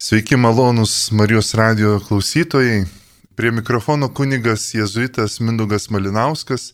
Sveiki 0.00 0.36
malonus 0.36 1.10
Marijos 1.10 1.54
radio 1.54 2.00
klausytojai. 2.08 2.84
Prie 3.34 3.50
mikrofono 3.50 4.06
kunigas 4.14 4.68
jėzuitas 4.70 5.40
Mindugas 5.42 5.88
Malinauskas. 5.90 6.68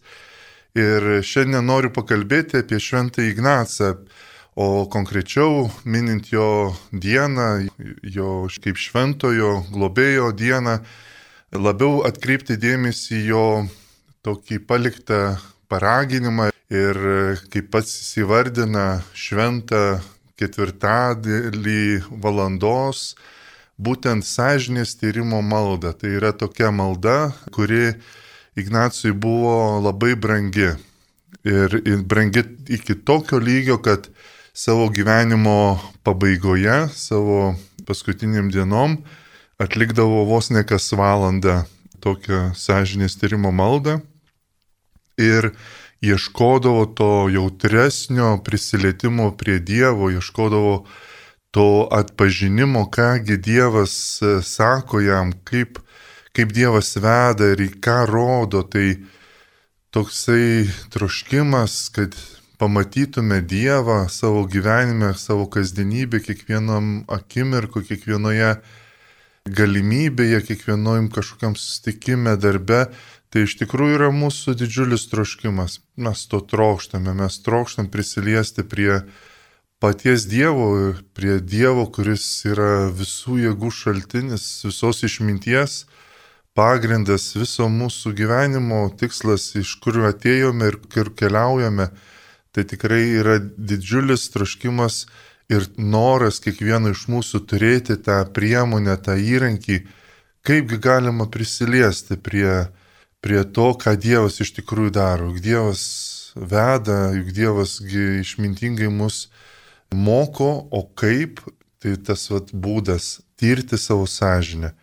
Ir 0.77 1.23
šiandien 1.25 1.65
noriu 1.65 1.89
pakalbėti 1.89 2.61
apie 2.61 2.77
Šventą 2.77 3.25
Ignacą, 3.25 3.95
o 4.61 4.85
konkrečiau 4.93 5.71
minint 5.89 6.29
jo 6.35 6.75
dieną, 6.93 7.49
jo 8.05 8.35
kaip 8.61 8.77
šventojo 8.77 9.55
globėjo 9.73 10.29
dieną, 10.37 10.77
labiau 11.57 12.03
atkreipti 12.05 12.61
dėmesį 12.61 13.23
jo 13.31 13.47
tokį 14.21 14.61
paliktą 14.69 15.23
paraginimą 15.73 16.53
ir 16.69 17.01
kaip 17.49 17.73
pats 17.73 17.97
įsivardina 18.05 19.01
šventą 19.17 19.87
ketvirtadėlį 20.41 22.05
valandos 22.23 23.15
būtent 23.79 24.27
sąžinės 24.27 24.97
tyrimo 25.01 25.43
maldą. 25.43 25.93
Tai 25.95 26.11
yra 26.19 26.33
tokia 26.33 26.71
malda, 26.75 27.35
kuri 27.55 27.95
Ignacijui 28.59 29.15
buvo 29.19 29.81
labai 29.83 30.15
brangi. 30.15 30.75
Ir 31.45 31.75
brangi 32.07 32.45
iki 32.71 32.95
tokio 32.95 33.41
lygio, 33.43 33.81
kad 33.83 34.07
savo 34.55 34.87
gyvenimo 34.89 35.81
pabaigoje, 36.07 36.89
savo 36.95 37.57
paskutiniam 37.87 38.53
dienom 38.55 39.01
atlikdavo 39.59 40.25
vos 40.25 40.51
ne 40.51 40.63
kas 40.67 40.87
valandą 40.95 41.65
tokią 42.05 42.53
sąžinės 42.59 43.19
tyrimo 43.19 43.51
maldą. 43.55 43.99
Ir 45.19 45.53
ieškodavo 46.07 46.87
to 46.99 47.11
jautresnio 47.33 48.39
prisilietimo 48.45 49.31
prie 49.37 49.59
Dievo, 49.59 50.11
ieškodavo 50.11 50.85
to 51.55 51.89
atpažinimo, 51.91 52.91
kągi 52.91 53.37
Dievas 53.37 54.23
e, 54.23 54.43
sako 54.43 55.01
jam, 55.01 55.33
kaip, 55.45 55.79
kaip 56.33 56.53
Dievas 56.53 56.97
veda 56.97 57.53
ir 57.55 57.63
į 57.63 57.69
ką 57.85 57.99
rodo. 58.11 58.65
Tai 58.67 58.89
toksai 59.95 60.67
troškimas, 60.91 61.89
kad 61.95 62.17
pamatytume 62.59 63.39
Dievą 63.41 64.09
savo 64.09 64.43
gyvenime, 64.51 65.13
savo 65.15 65.47
kasdienybę, 65.47 66.21
kiekvienam 66.27 67.05
akimirku, 67.07 67.85
kiekvienoje 67.87 68.57
galimybėje, 69.45 70.41
kiekvienojim 70.49 71.11
kažkokiam 71.13 71.55
sustikime, 71.55 72.35
darbe, 72.41 72.87
Tai 73.35 73.43
iš 73.49 73.57
tikrųjų 73.59 73.97
yra 73.97 74.09
mūsų 74.15 74.53
didžiulis 74.61 75.09
troškimas. 75.11 75.81
Mes 75.99 76.21
to 76.31 76.39
trokštame, 76.39 77.17
mes 77.19 77.41
trokštam 77.43 77.89
prisiliesti 77.91 78.63
prie 78.63 79.01
paties 79.83 80.29
Dievo, 80.31 80.95
prie 81.19 81.41
Dievo, 81.43 81.89
kuris 81.91 82.23
yra 82.47 82.93
visų 82.95 83.41
jėgų 83.41 83.71
šaltinis, 83.75 84.45
visos 84.63 85.03
išminties, 85.09 85.75
pagrindas 86.55 87.33
viso 87.35 87.67
mūsų 87.67 88.13
gyvenimo 88.21 88.79
tikslas, 89.03 89.49
iš 89.59 89.75
kuriuo 89.83 90.07
atėjome 90.13 90.71
ir 90.71 90.79
kur 90.95 91.11
keliaujame. 91.19 91.89
Tai 92.55 92.67
tikrai 92.71 93.03
yra 93.19 93.41
didžiulis 93.43 94.29
troškimas 94.31 95.09
ir 95.51 95.67
noras 95.75 96.39
kiekvieno 96.39 96.95
iš 96.95 97.09
mūsų 97.11 97.43
turėti 97.51 97.99
tą 97.99 98.23
priemonę, 98.31 98.95
tą 99.03 99.19
įrankį, 99.19 99.83
kaipgi 100.47 100.79
galima 100.87 101.27
prisiliesti 101.27 102.15
prie 102.15 102.71
prie 103.25 103.41
to, 103.57 103.73
ką 103.81 103.97
Dievas 103.97 104.43
iš 104.45 104.53
tikrųjų 104.59 104.93
daro. 104.93 105.31
Juk 105.33 105.41
Dievas 105.45 105.83
veda, 106.37 107.15
juk 107.17 107.33
Dievas 107.33 107.79
išmintingai 107.81 108.91
mus 108.93 109.29
moko, 109.95 110.67
o 110.69 110.85
kaip, 110.99 111.41
tai 111.81 111.97
tas 111.97 112.29
vat, 112.33 112.53
būdas 112.53 113.23
tirti 113.41 113.81
savo 113.81 114.05
sąžinę. 114.11 114.75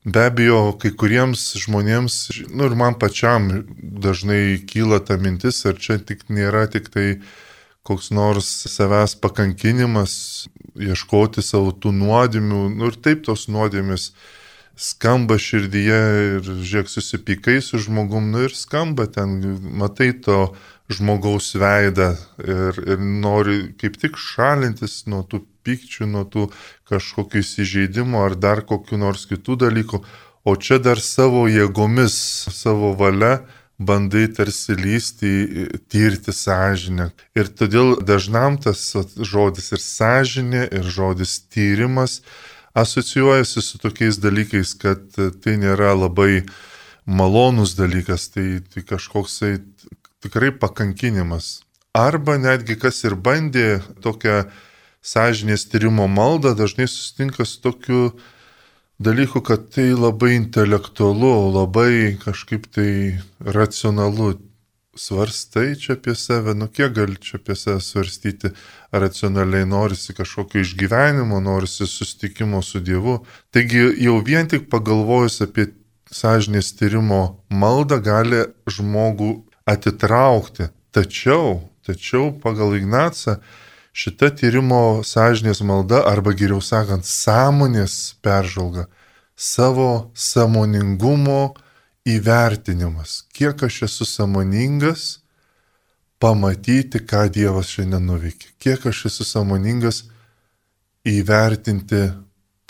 Be 0.00 0.24
abejo, 0.30 0.72
kai 0.80 0.94
kuriems 0.96 1.42
žmonėms, 1.60 2.16
nu 2.48 2.66
ir 2.70 2.74
man 2.74 2.96
pačiam 2.98 3.50
dažnai 3.78 4.56
kyla 4.64 5.02
ta 5.04 5.18
mintis, 5.20 5.60
ar 5.68 5.76
čia 5.76 5.98
tik 6.00 6.24
nėra 6.32 6.64
tik 6.72 6.88
tai 6.90 7.20
koks 7.84 8.08
nors 8.16 8.48
savęs 8.72 9.14
pakankinimas, 9.20 10.14
ieškoti 10.80 11.44
savo 11.44 11.74
tų 11.76 11.92
nuodėmių, 12.00 12.62
nu 12.72 12.88
ir 12.88 12.96
taip 12.96 13.26
tos 13.28 13.46
nuodėmis 13.52 14.10
skamba 14.80 15.36
širdyje 15.40 16.00
ir 16.38 16.46
žiūrėk 16.48 16.88
susipykai 16.88 17.58
su 17.64 17.80
žmogum, 17.82 18.30
nu 18.32 18.46
ir 18.46 18.54
skamba 18.56 19.06
ten, 19.12 19.36
matai 19.76 20.12
to 20.24 20.54
žmogaus 20.90 21.52
veidą 21.60 22.14
ir, 22.40 22.80
ir 22.88 22.98
nori 23.00 23.60
kaip 23.80 24.00
tik 24.00 24.18
šalintis 24.18 25.04
nuo 25.10 25.22
tų 25.28 25.44
pykčių, 25.66 26.08
nuo 26.08 26.24
tų 26.24 26.48
kažkokių 26.90 27.44
įsižeidimų 27.44 28.24
ar 28.24 28.36
dar 28.40 28.64
kokiu 28.66 28.98
nors 29.00 29.26
kitų 29.30 29.60
dalykų, 29.66 30.02
o 30.48 30.56
čia 30.56 30.80
dar 30.82 31.00
savo 31.04 31.44
jėgomis, 31.52 32.16
savo 32.48 32.94
valia 32.96 33.42
bandai 33.80 34.26
tarsi 34.32 34.76
lysti, 34.76 35.30
tyrti 35.88 36.32
sąžinę. 36.36 37.10
Ir 37.36 37.48
todėl 37.56 37.98
dažnam 38.04 38.58
tas 38.60 38.82
žodis 39.16 39.72
ir 39.72 39.80
sąžinė, 39.84 40.66
ir 40.68 40.88
žodis 40.88 41.38
tyrimas 41.52 42.20
asocijuojasi 42.74 43.62
su 43.62 43.78
tokiais 43.78 44.20
dalykais, 44.22 44.74
kad 44.78 45.02
tai 45.14 45.56
nėra 45.60 45.94
labai 45.98 46.44
malonus 47.06 47.74
dalykas, 47.78 48.28
tai, 48.34 48.60
tai 48.72 48.84
kažkoksai 48.86 49.58
tikrai 50.22 50.52
pakankinimas. 50.52 51.60
Arba 51.96 52.36
netgi 52.38 52.76
kas 52.78 53.02
ir 53.04 53.16
bandė 53.18 53.80
tokią 54.04 54.44
sąžinės 55.02 55.66
tyrimo 55.72 56.06
maldą, 56.06 56.54
dažnai 56.54 56.86
susitinka 56.86 57.44
su 57.44 57.58
tokiu 57.64 58.12
dalyku, 59.00 59.40
kad 59.42 59.70
tai 59.74 59.90
labai 59.96 60.36
intelektualu, 60.36 61.50
labai 61.56 62.20
kažkaip 62.22 62.68
tai 62.70 63.18
racionalu 63.40 64.36
svarstai 65.00 65.76
čia 65.80 65.94
apie 65.96 66.14
save, 66.14 66.54
nu 66.54 66.68
kiek 66.68 66.92
gali 66.92 67.16
čia 67.16 67.38
apie 67.40 67.56
save 67.56 67.80
svarstyti, 67.80 68.52
racionaliai 68.92 69.66
norisi 69.66 70.14
kažkokio 70.14 70.60
išgyvenimo, 70.60 71.40
norisi 71.40 71.86
sustikimo 71.86 72.62
su 72.62 72.80
Dievu. 72.80 73.20
Taigi 73.50 73.86
jau 74.04 74.18
vien 74.26 74.48
tik 74.50 74.68
pagalvojus 74.72 75.40
apie 75.46 75.70
sąžinės 76.10 76.74
tyrimo 76.76 77.22
maldą 77.48 78.00
gali 78.04 78.44
žmogų 78.68 79.32
atitraukti. 79.70 80.68
Tačiau, 80.90 81.70
tačiau 81.86 82.32
pagal 82.42 82.74
Ignacą 82.80 83.38
šita 83.94 84.32
tyrimo 84.36 85.00
sąžinės 85.06 85.62
malda, 85.64 86.02
arba 86.12 86.34
geriau 86.36 86.60
sakant, 86.60 87.06
sąmonės 87.06 88.16
peržvalga, 88.24 88.88
savo 89.36 90.10
samoningumo, 90.14 91.54
įvertinimas, 92.08 93.24
kiek 93.34 93.62
aš 93.66 93.82
esu 93.88 94.06
samoningas 94.08 95.20
pamatyti, 96.20 97.00
ką 97.04 97.28
Dievas 97.32 97.72
šiandien 97.74 98.04
nuveikė, 98.08 98.54
kiek 98.60 98.86
aš 98.88 99.06
esu 99.10 99.24
samoningas 99.24 100.04
įvertinti 101.08 102.10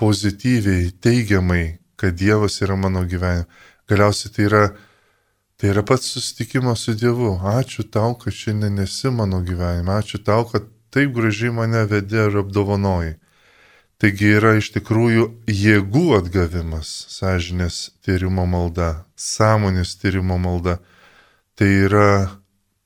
pozityviai, 0.00 0.90
teigiamai, 1.02 1.78
kad 2.00 2.14
Dievas 2.16 2.60
yra 2.62 2.76
mano 2.76 3.04
gyvenime. 3.04 3.46
Galiausiai 3.90 4.32
tai 4.32 4.44
yra, 4.46 4.62
tai 5.58 5.72
yra 5.74 5.82
pats 5.82 6.12
susitikimas 6.14 6.86
su 6.86 6.94
Dievu. 6.94 7.34
Ačiū 7.42 7.84
tau, 7.90 8.14
kad 8.14 8.32
šiandien 8.32 8.78
esi 8.86 9.10
mano 9.10 9.42
gyvenime. 9.44 9.98
Ačiū 9.98 10.22
tau, 10.24 10.46
kad 10.48 10.70
taip 10.94 11.12
gražiai 11.14 11.52
mane 11.52 11.82
vedė 11.90 12.28
ir 12.30 12.38
apdovanoji. 12.44 13.16
Taigi 14.00 14.30
yra 14.38 14.54
iš 14.56 14.70
tikrųjų 14.72 15.26
jėgų 15.44 16.06
atgavimas, 16.16 16.88
sąžinės 17.12 17.90
tyrimo 18.00 18.46
malda, 18.48 19.04
sąmonės 19.12 19.98
tyrimo 20.00 20.38
malda. 20.40 20.78
Tai 21.52 21.68
yra 21.68 22.12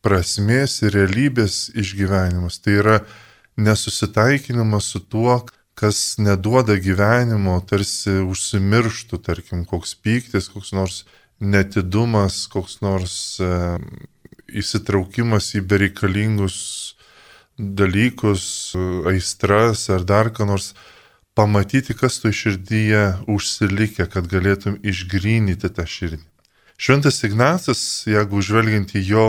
prasmės 0.03 0.81
ir 0.83 0.97
realybės 0.99 1.69
išgyvenimas. 1.79 2.59
Tai 2.59 2.75
yra 2.81 2.97
nesusitaikinimas 3.55 4.91
su 4.91 5.01
tuo, 5.07 5.45
kas 5.79 6.17
neduoda 6.19 6.77
gyvenimo, 6.83 7.61
tarsi 7.63 8.19
užsimirštų, 8.27 9.21
tarkim, 9.23 9.63
koks 9.71 9.95
pyktis, 9.95 10.51
koks 10.51 10.75
nors 10.75 11.05
netidumas, 11.39 12.45
koks 12.51 12.81
nors 12.83 13.15
e, 13.39 13.53
įsitraukimas 14.51 15.53
į 15.59 15.63
bereikalingus 15.71 16.59
dalykus, 17.55 18.75
aistras 19.07 19.87
ar 19.95 20.03
dar 20.07 20.33
ką 20.35 20.47
nors 20.51 20.73
pamatyti, 21.35 21.95
kas 21.95 22.21
tu 22.23 22.33
širdyje 22.33 23.27
užsilikę, 23.31 24.07
kad 24.11 24.29
galėtum 24.31 24.79
išgrynyti 24.83 25.71
tą 25.75 25.87
širdį. 25.87 26.23
Šventas 26.79 27.23
Ignacas, 27.27 27.81
jeigu 28.11 28.43
žvelgiant 28.43 28.95
į 28.99 29.03
jo 29.07 29.29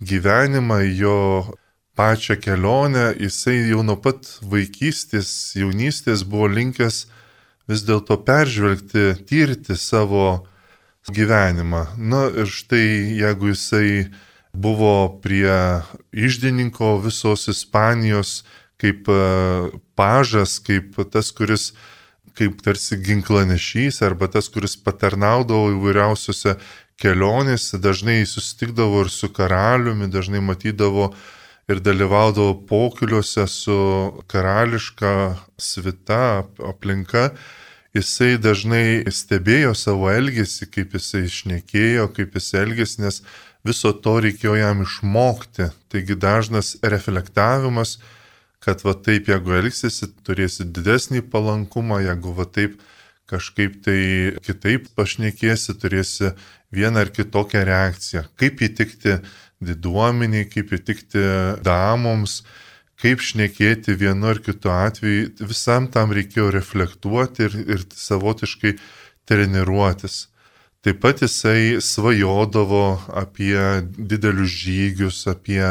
gyvenimą, 0.00 0.80
jo 0.96 1.16
pačią 1.96 2.36
kelionę, 2.40 3.10
jisai 3.20 3.58
jau 3.68 3.82
nuo 3.84 3.98
pat 4.00 4.38
vaikystės, 4.40 5.52
jaunystės 5.60 6.24
buvo 6.24 6.48
linkęs 6.48 7.04
vis 7.68 7.84
dėlto 7.84 8.16
peržvelgti, 8.24 9.04
tyrti 9.28 9.76
savo 9.76 10.46
gyvenimą. 11.12 11.84
Na 11.96 12.26
ir 12.32 12.48
štai 12.48 13.20
jeigu 13.20 13.52
jisai 13.52 14.08
buvo 14.52 15.20
prie 15.22 15.82
išdininko 16.12 16.98
visos 17.04 17.48
Ispanijos 17.52 18.42
kaip 18.80 19.08
e, 19.12 19.22
pažas, 19.98 20.58
kaip 20.64 20.96
tas, 21.12 21.30
kuris 21.36 21.70
kaip 22.38 22.62
tarsi 22.64 22.96
ginklanešys 23.04 24.00
arba 24.06 24.30
tas, 24.32 24.48
kuris 24.52 24.76
patarnaudavo 24.80 25.74
įvairiausiose 25.74 26.56
kelionėse, 27.00 27.80
dažnai 27.80 28.22
susitikdavo 28.28 29.04
ir 29.04 29.12
su 29.12 29.30
karaliumi, 29.32 30.08
dažnai 30.12 30.42
matydavo 30.44 31.10
ir 31.70 31.80
dalyvaudavo 31.84 32.54
pokyliuose 32.68 33.46
su 33.48 33.78
karališka 34.30 35.14
svita 35.58 36.44
aplinka. 36.70 37.30
Jisai 37.96 38.36
dažnai 38.38 39.02
stebėjo 39.10 39.72
savo 39.74 40.10
elgesį, 40.12 40.68
kaip 40.70 40.92
jisai 40.94 41.24
išnekėjo, 41.26 42.06
kaip 42.14 42.36
jisai 42.38 42.60
elgėsi, 42.62 43.00
nes 43.02 43.22
viso 43.66 43.90
to 44.04 44.14
reikėjo 44.22 44.54
jam 44.60 44.84
išmokti. 44.84 45.70
Taigi 45.90 46.14
dažnas 46.14 46.76
reflektavimas 46.82 47.98
kad 48.60 48.84
va 48.84 48.94
taip, 48.94 49.28
jeigu 49.32 49.56
elgsiesi, 49.56 50.10
turėsi 50.26 50.66
didesnį 50.68 51.24
palankumą, 51.32 52.00
jeigu 52.04 52.34
va 52.36 52.46
taip 52.46 52.80
kažkaip 53.30 53.78
tai 53.84 54.00
kitaip 54.44 54.88
pašnekėsi, 54.98 55.76
turėsi 55.80 56.32
vieną 56.74 57.04
ar 57.04 57.12
kitokią 57.14 57.62
reakciją. 57.66 58.24
Kaip 58.40 58.62
įtikti 58.66 59.20
diduomeniai, 59.64 60.48
kaip 60.50 60.72
įtikti 60.76 61.22
damoms, 61.64 62.40
kaip 63.00 63.22
šnekėti 63.24 63.96
vienu 63.96 64.32
ar 64.32 64.40
kitu 64.44 64.72
atveju, 64.72 65.30
visam 65.46 65.88
tam 65.92 66.12
reikėjo 66.16 66.50
reflektuoti 66.56 67.46
ir, 67.48 67.56
ir 67.76 67.86
savotiškai 67.96 68.74
treniruotis. 69.28 70.26
Taip 70.84 71.00
pat 71.02 71.20
jisai 71.20 71.80
svajodavo 71.84 73.00
apie 73.20 73.56
didelius 73.96 74.52
žygius, 74.62 75.26
apie 75.28 75.62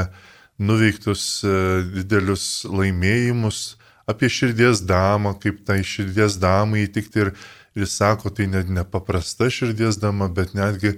nuveiktus 0.59 1.43
e, 1.43 1.53
didelius 1.95 2.65
laimėjimus, 2.67 3.77
apie 4.09 4.29
širdies 4.31 4.83
damą, 4.89 5.35
kaip 5.39 5.63
tai 5.67 5.79
širdies 5.85 6.39
damai 6.41 6.85
įtikti 6.87 7.23
ir, 7.23 7.31
ir 7.77 7.87
sako, 7.87 8.31
tai 8.33 8.49
net 8.51 8.71
nepaprasta 8.73 9.49
širdies 9.53 9.99
dama, 10.01 10.27
bet 10.27 10.55
netgi 10.57 10.97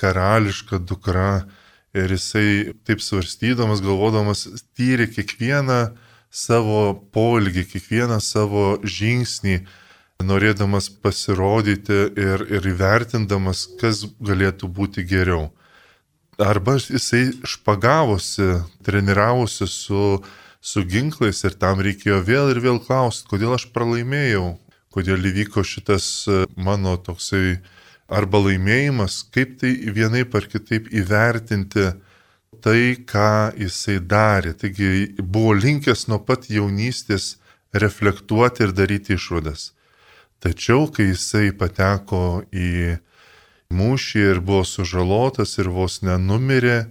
karališka 0.00 0.80
dukra. 0.80 1.44
Ir 1.92 2.08
jisai 2.08 2.72
taip 2.88 3.02
svarstydamas, 3.04 3.82
galvodamas, 3.84 4.46
tyrė 4.72 5.10
kiekvieną 5.12 5.92
savo 6.32 6.94
polgį, 7.12 7.66
kiekvieną 7.68 8.16
savo 8.24 8.78
žingsnį, 8.80 9.58
norėdamas 10.24 10.88
pasirodyti 11.02 11.98
ir, 12.16 12.46
ir 12.48 12.68
įvertindamas, 12.70 13.66
kas 13.76 14.06
galėtų 14.24 14.70
būti 14.72 15.04
geriau 15.04 15.50
arba 16.38 16.76
jisai 16.76 17.32
špagavosi, 17.44 18.62
treniravosi 18.82 19.66
su, 19.66 20.22
su 20.60 20.84
ginklais 20.84 21.44
ir 21.44 21.56
tam 21.58 21.82
reikėjo 21.84 22.22
vėl 22.24 22.52
ir 22.52 22.62
vėl 22.64 22.80
klausti, 22.82 23.28
kodėl 23.30 23.56
aš 23.56 23.68
pralaimėjau, 23.74 24.56
kodėl 24.92 25.28
įvyko 25.32 25.64
šitas 25.64 26.06
e, 26.28 26.44
mano 26.56 26.96
toksai 26.96 27.58
arba 28.12 28.42
laimėjimas, 28.46 29.22
kaip 29.32 29.58
tai 29.60 29.74
vienai 29.92 30.24
par 30.28 30.48
kitaip 30.48 30.88
įvertinti 30.92 31.92
tai, 32.62 32.80
ką 33.08 33.52
jisai 33.58 33.98
darė. 34.00 34.52
Taigi 34.54 35.14
buvo 35.18 35.54
linkęs 35.56 36.06
nuo 36.08 36.20
pat 36.22 36.48
jaunystės 36.52 37.36
reflektuoti 37.72 38.66
ir 38.66 38.74
daryti 38.76 39.16
išvadas. 39.16 39.72
Tačiau, 40.42 40.88
kai 40.92 41.12
jisai 41.12 41.52
pateko 41.56 42.42
į 42.52 42.98
mūšį 43.72 44.26
ir 44.32 44.40
buvo 44.44 44.64
sužalotas 44.68 45.56
ir 45.58 45.70
vos 45.72 46.00
nenumirė, 46.04 46.86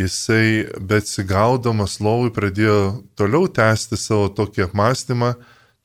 jisai 0.00 0.66
betsigaudamas 0.80 1.98
lovui 2.04 2.32
pradėjo 2.34 3.04
toliau 3.16 3.48
tęsti 3.48 3.98
savo 4.00 4.28
tokį 4.36 4.66
apmąstymą, 4.66 5.34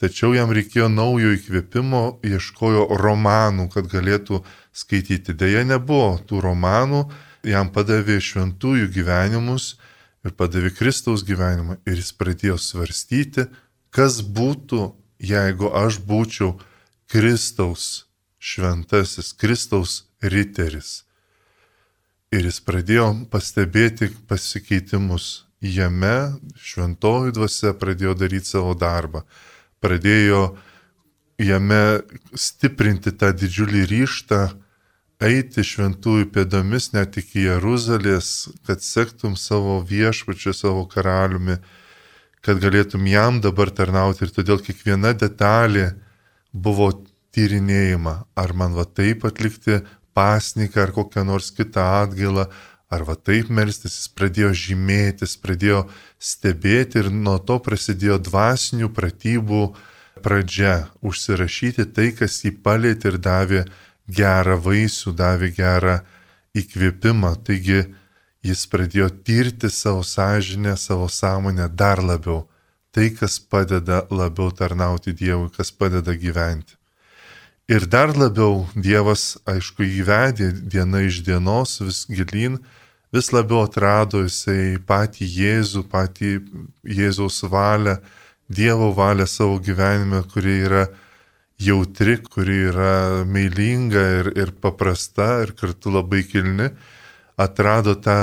tačiau 0.01 0.33
jam 0.35 0.51
reikėjo 0.51 0.89
naujo 0.91 1.31
įkvėpimo, 1.37 2.03
ieškojo 2.25 2.87
romanų, 2.99 3.69
kad 3.75 3.87
galėtų 3.91 4.41
skaityti. 4.73 5.35
Deja, 5.37 5.63
nebuvo 5.67 6.17
tų 6.27 6.41
romanų, 6.47 7.05
jam 7.47 7.71
padavė 7.73 8.19
šventųjų 8.21 8.89
gyvenimus 8.93 9.75
ir 10.25 10.35
padavė 10.37 10.73
Kristaus 10.75 11.25
gyvenimą 11.25 11.79
ir 11.85 12.01
jis 12.01 12.11
pradėjo 12.17 12.57
svarstyti, 12.61 13.47
kas 13.93 14.21
būtų, 14.21 14.91
jeigu 15.21 15.71
aš 15.75 16.01
būčiau 16.05 16.55
Kristaus 17.11 18.07
šventasis, 18.41 19.33
Kristaus 19.37 20.10
riteris. 20.21 21.03
Ir 22.31 22.47
jis 22.47 22.61
pradėjo 22.63 23.07
pastebėti 23.31 24.11
pasikeitimus. 24.29 25.45
Jame 25.61 26.39
šventoji 26.57 27.35
dvasia 27.35 27.75
pradėjo 27.77 28.15
daryti 28.17 28.49
savo 28.49 28.71
darbą. 28.73 29.21
Pradėjo 29.83 30.55
jame 31.41 32.01
stiprinti 32.33 33.13
tą 33.13 33.29
didžiulį 33.37 33.83
ryštą 33.91 34.41
eiti 35.21 35.63
šventųjų 35.65 36.31
pėdomis 36.33 36.91
net 36.95 37.17
iki 37.21 37.45
Jeruzalės, 37.45 38.49
kad 38.65 38.81
sektum 38.81 39.37
savo 39.37 39.77
viešpačiu, 39.85 40.53
savo 40.57 40.87
karaliumi, 40.89 41.59
kad 42.41 42.61
galėtum 42.61 43.05
jam 43.05 43.37
dabar 43.41 43.69
tarnauti 43.69 44.25
ir 44.25 44.33
todėl 44.33 44.61
kiekviena 44.65 45.13
detalė 45.13 45.91
buvo 46.51 46.89
tyrinėjama, 47.35 48.15
ar 48.35 48.53
man 48.57 48.73
va 48.75 48.87
taip 48.89 49.27
atlikti 49.29 49.83
pasniką 50.13 50.81
ar 50.83 50.91
kokią 50.95 51.23
nors 51.27 51.51
kitą 51.55 51.83
atgailą, 52.01 52.47
ar 52.91 53.05
va 53.07 53.15
taip 53.15 53.49
melstis, 53.49 53.95
jis 53.99 54.09
pradėjo 54.17 54.51
žymėtis, 54.63 55.37
pradėjo 55.39 55.85
stebėti 56.19 56.99
ir 56.99 57.11
nuo 57.11 57.37
to 57.39 57.57
prasidėjo 57.63 58.17
dvasinių 58.27 58.91
pratybų 58.97 59.61
pradžia- 60.23 60.89
užsirašyti 61.07 61.87
tai, 61.95 62.11
kas 62.11 62.43
jį 62.43 62.51
palėtė 62.65 63.13
ir 63.13 63.17
davė 63.17 63.61
gerą 64.09 64.57
vaisių, 64.59 65.15
davė 65.15 65.49
gerą 65.55 66.01
įkvėpimą. 66.55 67.31
Taigi 67.47 67.79
jis 68.43 68.65
pradėjo 68.67 69.09
tirti 69.23 69.69
savo 69.69 70.03
sąžinę, 70.03 70.77
savo 70.77 71.07
sąmonę 71.07 71.69
dar 71.69 72.03
labiau. 72.03 72.47
Tai, 72.91 73.07
kas 73.15 73.39
padeda 73.39 74.05
labiau 74.11 74.51
tarnauti 74.51 75.13
Dievui, 75.13 75.49
kas 75.55 75.71
padeda 75.71 76.11
gyventi. 76.11 76.80
Ir 77.71 77.85
dar 77.87 78.09
labiau 78.11 78.65
Dievas, 78.75 79.37
aišku, 79.47 79.85
įvedė 79.85 80.49
diena 80.73 81.05
iš 81.07 81.21
dienos 81.23 81.77
vis 81.79 82.01
gilin, 82.11 82.57
vis 83.15 83.29
labiau 83.31 83.61
atrado 83.63 84.25
jisai 84.25 84.75
patį 84.89 85.27
Jėzų, 85.37 85.85
patį 85.93 86.33
Jėzaus 86.97 87.37
valią, 87.53 87.95
Dievo 88.51 88.89
valią 88.97 89.23
savo 89.23 89.55
gyvenime, 89.63 90.19
kuri 90.33 90.57
yra 90.65 90.83
jautri, 91.63 92.17
kuri 92.19 92.59
yra 92.73 93.23
meilinga 93.23 94.03
ir, 94.19 94.31
ir 94.35 94.51
paprasta 94.51 95.45
ir 95.45 95.55
kartu 95.55 95.95
labai 95.95 96.25
kilni, 96.27 96.73
atrado 97.39 97.95
tą 97.95 98.19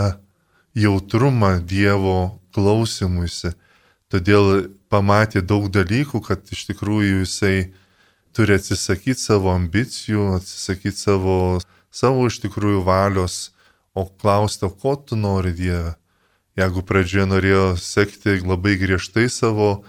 jautrumą 0.76 1.54
Dievo 1.64 2.36
klausimuisi. 2.52 3.56
Todėl 4.12 4.68
pamatė 4.92 5.40
daug 5.40 5.72
dalykų, 5.72 6.20
kad 6.28 6.44
iš 6.52 6.68
tikrųjų 6.74 7.22
jisai 7.24 7.70
turi 8.38 8.54
atsisakyti 8.54 9.18
savo 9.18 9.50
ambicijų, 9.50 10.36
atsisakyti 10.36 10.94
savo, 10.94 11.58
savo 11.90 12.28
iš 12.30 12.38
tikrųjų 12.44 12.84
valios, 12.86 13.48
o 13.98 14.04
klausti, 14.06 14.68
ko 14.78 14.94
tu 14.94 15.18
nori 15.18 15.50
Dieve. 15.58 15.96
Jeigu 16.58 16.84
pradžioje 16.86 17.26
norėjo 17.30 17.64
sekti 17.82 18.36
labai 18.42 18.76
griežtai 18.78 19.26
savo, 19.30 19.82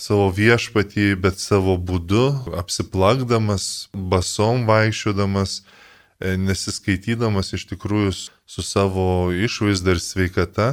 savo 0.00 0.30
viešpatį, 0.32 1.10
bet 1.20 1.40
savo 1.40 1.76
būdu, 1.76 2.24
apsiplakdamas, 2.56 3.90
basom 3.92 4.64
vaikščiodamas, 4.68 5.60
e, 5.60 6.32
nesiskaitydamas 6.40 7.52
iš 7.56 7.68
tikrųjų 7.74 8.16
su 8.16 8.64
savo 8.64 9.28
išvaizda 9.36 9.96
ir 9.96 10.00
sveikata, 10.00 10.70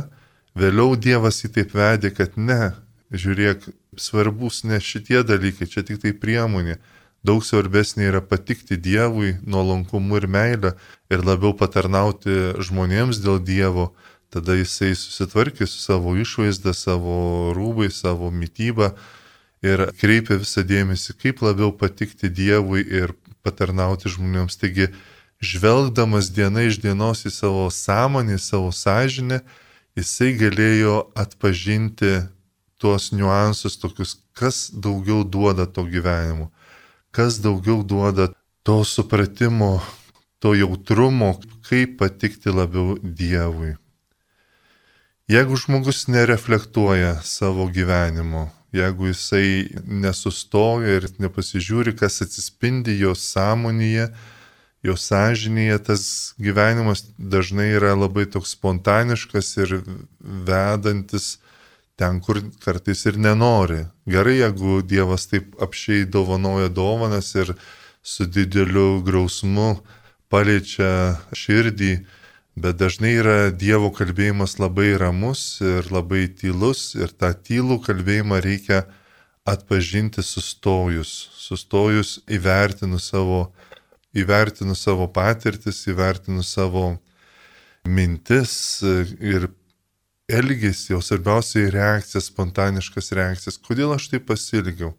vėliau 0.56 0.96
Dievas 0.96 1.44
jį 1.44 1.52
taip 1.60 1.76
vedė, 1.76 2.16
kad 2.16 2.40
ne, 2.40 2.74
žiūrėk, 3.12 3.68
svarbus 4.00 4.64
ne 4.64 4.80
šitie 4.80 5.24
dalykai, 5.28 5.68
čia 5.68 5.84
tik 5.84 6.00
tai 6.04 6.16
priemonė. 6.16 6.80
Daug 7.24 7.40
svarbesnė 7.48 8.10
yra 8.10 8.20
patikti 8.20 8.76
Dievui 8.76 9.38
nuolankumu 9.48 10.18
ir 10.20 10.26
meilę 10.28 10.74
ir 11.08 11.22
labiau 11.24 11.54
patarnauti 11.56 12.60
žmonėms 12.60 13.22
dėl 13.24 13.40
Dievo. 13.40 13.94
Tada 14.34 14.58
jisai 14.58 14.92
susitvarkė 14.98 15.64
su 15.70 15.80
savo 15.80 16.18
išvaizda, 16.20 16.74
savo 16.76 17.54
rūbai, 17.56 17.88
savo 17.96 18.28
mytybą 18.28 18.90
ir 19.64 19.86
kreipia 20.02 20.36
visą 20.42 20.66
dėmesį, 20.68 21.16
kaip 21.22 21.40
labiau 21.46 21.72
patikti 21.72 22.28
Dievui 22.28 22.84
ir 22.84 23.14
patarnauti 23.46 24.12
žmonėms. 24.12 24.60
Taigi, 24.60 24.90
žvelgdamas 25.40 26.28
diena 26.36 26.66
iš 26.68 26.82
dienos 26.84 27.24
į 27.24 27.32
savo 27.32 27.70
sąmonę, 27.72 28.36
į 28.36 28.44
savo 28.44 28.74
sąžinę, 28.76 29.40
jisai 29.96 30.34
galėjo 30.42 30.98
atpažinti 31.16 32.26
tuos 32.84 33.14
niuansus 33.16 33.80
tokius, 33.80 34.18
kas 34.36 34.66
daugiau 34.76 35.24
duoda 35.24 35.70
to 35.70 35.88
gyvenimo 35.88 36.52
kas 37.14 37.38
daugiau 37.44 37.84
duoda 37.86 38.32
to 38.64 38.82
supratimo, 38.84 39.82
to 40.42 40.56
jautrumo, 40.58 41.38
kaip 41.70 42.00
patikti 42.02 42.50
labiau 42.50 42.98
Dievui. 43.04 43.76
Jeigu 45.32 45.56
žmogus 45.56 46.08
nereflektuoja 46.12 47.22
savo 47.24 47.70
gyvenimo, 47.72 48.50
jeigu 48.76 49.08
jisai 49.08 49.70
nesustoja 49.86 50.98
ir 50.98 51.08
nepasižiūri, 51.22 51.94
kas 51.96 52.20
atsispindi 52.26 52.98
jo 53.00 53.14
sąmonėje, 53.16 54.10
jo 54.84 54.98
sąžinėje, 55.00 55.78
tas 55.88 56.04
gyvenimas 56.42 57.06
dažnai 57.18 57.70
yra 57.78 57.94
labai 57.96 58.26
toks 58.28 58.58
spontaniškas 58.58 59.54
ir 59.64 59.78
vedantis 60.20 61.38
ten, 62.04 62.20
kur 62.20 62.42
kartais 62.64 63.06
ir 63.08 63.18
nenori. 63.18 63.86
Gerai, 64.10 64.40
jeigu 64.42 64.82
Dievas 64.84 65.28
taip 65.32 65.56
apšiai 65.64 66.04
dovanoja 66.16 66.68
dovanas 66.68 67.32
ir 67.36 67.54
su 68.04 68.28
dideliu 68.28 69.00
grausmu 69.08 69.78
paliečia 70.32 71.22
širdį, 71.32 71.94
bet 72.60 72.80
dažnai 72.82 73.14
yra 73.22 73.38
Dievo 73.52 73.94
kalbėjimas 73.96 74.58
labai 74.60 74.92
ramus 75.00 75.62
ir 75.64 75.88
labai 75.96 76.26
tylus 76.28 76.92
ir 77.00 77.14
tą 77.16 77.32
tylų 77.48 77.80
kalbėjimą 77.88 78.42
reikia 78.44 78.84
atpažinti 79.48 80.24
sustojus, 80.24 81.14
sustojus 81.40 82.18
įvertinus 82.28 83.10
savo, 83.14 83.46
įvertinus 84.16 84.84
savo 84.84 85.08
patirtis, 85.08 85.86
įvertinus 85.88 86.52
savo 86.58 86.98
mintis 87.88 88.54
ir 88.84 89.52
elgesį, 90.32 90.98
o 90.98 91.02
svarbiausiai 91.04 91.72
reakcijas, 91.74 92.30
spontaniškas 92.32 93.12
reakcijas. 93.18 93.60
Kodėl 93.62 93.96
aš 93.96 94.10
tai 94.14 94.22
pasilgiau? 94.24 94.94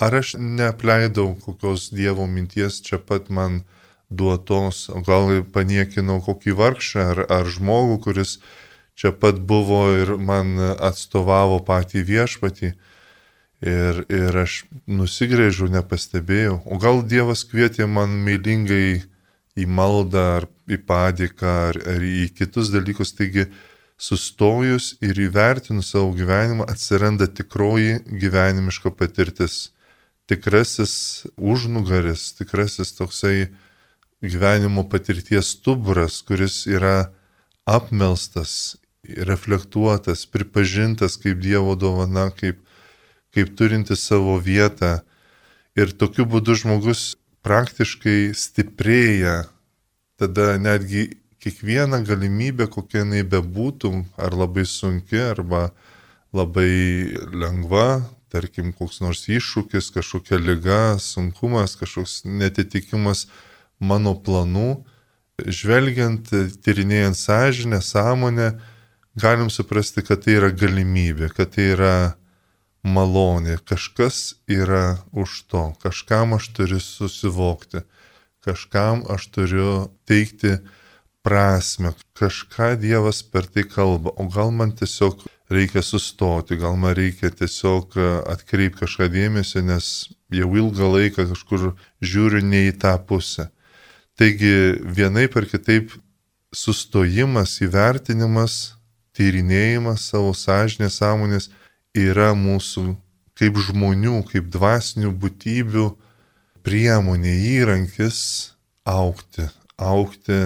Ar 0.00 0.16
aš 0.16 0.34
neapleidau 0.40 1.34
kokios 1.44 1.90
Dievo 1.92 2.26
minties 2.26 2.80
čia 2.84 2.98
pat 2.98 3.28
man 3.28 3.62
duotos, 4.10 4.88
gal 5.06 5.42
paniekinau 5.52 6.20
kokį 6.24 6.56
vargšą 6.56 7.04
ar, 7.12 7.24
ar 7.30 7.48
žmogų, 7.48 8.00
kuris 8.06 8.38
čia 8.96 9.12
pat 9.12 9.40
buvo 9.40 9.82
ir 9.96 10.16
man 10.16 10.56
atstovavo 10.58 11.60
patį 11.64 12.04
viešpatį. 12.08 12.72
Ir, 13.60 13.98
ir 14.08 14.36
aš 14.40 14.62
nusigrėžiau, 14.88 15.68
nepastebėjau. 15.68 16.62
O 16.64 16.80
gal 16.80 17.02
Dievas 17.04 17.44
kvietė 17.44 17.84
man 17.84 18.14
mylingai 18.24 19.02
į 19.60 19.66
maldą 19.68 20.22
ar 20.38 20.46
į 20.64 20.78
padėką 20.88 21.50
ar, 21.68 21.80
ar 21.92 22.00
į 22.00 22.30
kitus 22.32 22.70
dalykus. 22.72 23.12
Taigi 23.18 23.50
sustojus 24.00 24.94
ir 25.04 25.18
įvertinus 25.20 25.92
savo 25.92 26.14
gyvenimą 26.16 26.64
atsiranda 26.72 27.28
tikroji 27.28 27.98
gyvenimiška 28.22 28.92
patirtis. 28.96 29.74
Tikrasis 30.30 31.26
užnugaris, 31.36 32.30
tikrasis 32.38 32.94
toksai 32.96 33.50
gyvenimo 34.22 34.86
patirties 34.88 35.52
stuburas, 35.56 36.20
kuris 36.22 36.62
yra 36.70 37.10
apmelstas, 37.68 38.78
reflektuotas, 39.04 40.24
pripažintas 40.26 41.18
kaip 41.20 41.40
Dievo 41.42 41.74
dovana, 41.76 42.30
kaip, 42.30 42.60
kaip 43.34 43.56
turinti 43.58 43.96
savo 43.96 44.38
vietą. 44.38 45.00
Ir 45.76 45.92
tokiu 45.92 46.24
būdu 46.26 46.56
žmogus 46.62 47.16
praktiškai 47.46 48.32
stiprėja, 48.36 49.44
tada 50.20 50.54
netgi 50.60 51.19
kiekviena 51.40 52.02
galimybė, 52.04 52.68
kokia 52.70 53.04
jinai 53.04 53.24
bebūtų, 53.24 53.92
ar 54.20 54.36
labai 54.36 54.66
sunki, 54.68 55.18
arba 55.30 55.70
labai 56.36 57.16
lengva, 57.32 58.02
tarkim, 58.30 58.70
koks 58.76 59.00
nors 59.02 59.24
iššūkis, 59.30 59.90
kažkokia 59.96 60.38
lyga, 60.38 60.80
sunkumas, 61.02 61.74
kažkoks 61.80 62.22
netitikimas 62.28 63.26
mano 63.80 64.14
planų, 64.14 64.82
žvelgiant, 65.40 66.28
tyrinėjant 66.62 67.18
sąžinę, 67.18 67.80
sąmonę, 67.82 68.52
galim 69.16 69.50
suprasti, 69.50 70.04
kad 70.06 70.24
tai 70.24 70.36
yra 70.38 70.50
galimybė, 70.54 71.32
kad 71.34 71.56
tai 71.56 71.72
yra 71.74 71.94
malonė, 72.86 73.58
kažkas 73.68 74.36
yra 74.48 75.00
už 75.12 75.44
to, 75.50 75.64
kažkam 75.82 76.36
aš 76.36 76.50
turiu 76.56 76.80
susivokti, 76.80 77.82
kažkam 78.44 79.02
aš 79.10 79.26
turiu 79.34 79.72
teikti 80.08 80.60
prasme, 81.22 81.92
kažką 82.16 82.74
Dievas 82.80 83.22
per 83.22 83.46
tai 83.46 83.64
kalba, 83.68 84.12
o 84.16 84.26
gal 84.28 84.50
man 84.50 84.72
tiesiog 84.72 85.24
reikia 85.50 85.82
sustoti, 85.82 86.56
gal 86.56 86.76
man 86.80 86.94
reikia 86.96 87.30
tiesiog 87.30 87.96
e, 87.96 88.06
atkreipti 88.32 88.84
kažką 88.84 89.10
dėmesio, 89.12 89.62
nes 89.66 90.10
jau 90.32 90.50
ilgą 90.56 90.90
laiką 90.94 91.26
kažkur 91.32 91.72
žiūriu 92.00 92.44
ne 92.46 92.66
į 92.70 92.76
tą 92.80 92.94
pusę. 93.04 93.50
Taigi 94.16 94.80
vienai 94.84 95.26
per 95.32 95.48
kitaip 95.50 95.92
sustojimas, 96.54 97.58
įvertinimas, 97.64 98.76
tyrinėjimas 99.16 100.10
savo 100.12 100.32
sąžinės 100.36 101.00
sąmonės 101.00 101.50
yra 101.96 102.32
mūsų 102.36 102.94
kaip 103.40 103.56
žmonių, 103.66 104.20
kaip 104.28 104.50
dvasinių 104.52 105.12
būtybių 105.16 105.86
priemonė, 106.66 107.32
įrankis 107.56 108.20
aukti, 108.84 109.46
aukti 109.80 110.42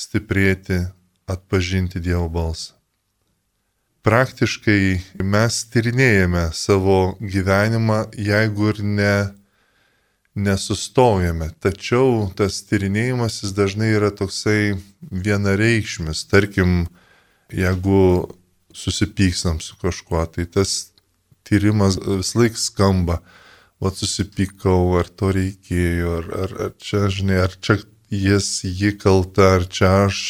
stiprėti, 0.00 0.84
atpažinti 1.30 2.00
Dievo 2.02 2.28
balsą. 2.32 2.74
Praktiškai 4.00 5.24
mes 5.28 5.56
tyrinėjame 5.68 6.46
savo 6.56 7.18
gyvenimą, 7.20 8.06
jeigu 8.16 8.70
ir 8.72 8.80
ne, 8.80 9.16
nesustojame, 10.40 11.50
tačiau 11.60 12.30
tas 12.36 12.62
tyrinėjimas 12.70 13.42
jis 13.42 13.52
dažnai 13.52 13.90
yra 13.98 14.08
toksai 14.16 14.78
vienareikšmis. 15.10 16.24
Tarkim, 16.30 16.86
jeigu 17.52 18.30
susipykstam 18.72 19.60
su 19.60 19.76
kažkuo, 19.82 20.24
tai 20.32 20.46
tas 20.48 20.94
tyrimas 21.44 21.98
vis 22.00 22.32
laik 22.38 22.56
skamba, 22.56 23.20
o 23.80 23.92
susipykau, 23.92 24.96
ar 25.00 25.08
to 25.08 25.32
reikėjo, 25.36 26.16
ar, 26.20 26.32
ar, 26.44 26.56
ar 26.66 26.74
čia, 26.80 27.06
žinai, 27.12 27.40
ar 27.44 27.54
čia 27.64 27.80
jis, 28.10 28.60
ji 28.64 28.92
kalta, 28.98 29.54
ar 29.56 29.66
čia 29.70 29.90
aš, 30.06 30.20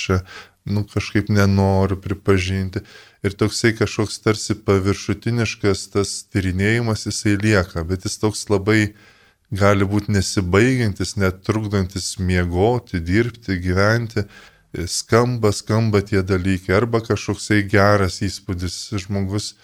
nu, 0.65 0.85
kažkaip 0.85 1.31
nenoriu 1.33 1.97
pripažinti. 2.01 2.85
Ir 3.25 3.37
toksai 3.37 3.73
kažkoks 3.77 4.21
tarsi 4.25 4.57
paviršutiniškas 4.65 5.89
tas 5.95 6.13
tyrinėjimas 6.33 7.07
jisai 7.09 7.37
lieka, 7.41 7.85
bet 7.85 8.07
jis 8.09 8.21
toks 8.21 8.47
labai 8.53 8.95
gali 9.51 9.85
būti 9.85 10.15
nesibaigiantis, 10.15 11.17
net 11.21 11.43
trukdantis 11.45 12.15
miegoti, 12.19 13.01
dirbti, 13.01 13.59
gyventi. 13.61 14.25
Skamba, 14.87 15.51
skamba 15.51 15.99
tie 16.07 16.23
dalykai. 16.23 16.77
Arba 16.77 17.01
kažkoksai 17.03 17.65
geras 17.67 18.21
įspūdis 18.23 18.77
žmogus 19.03 19.57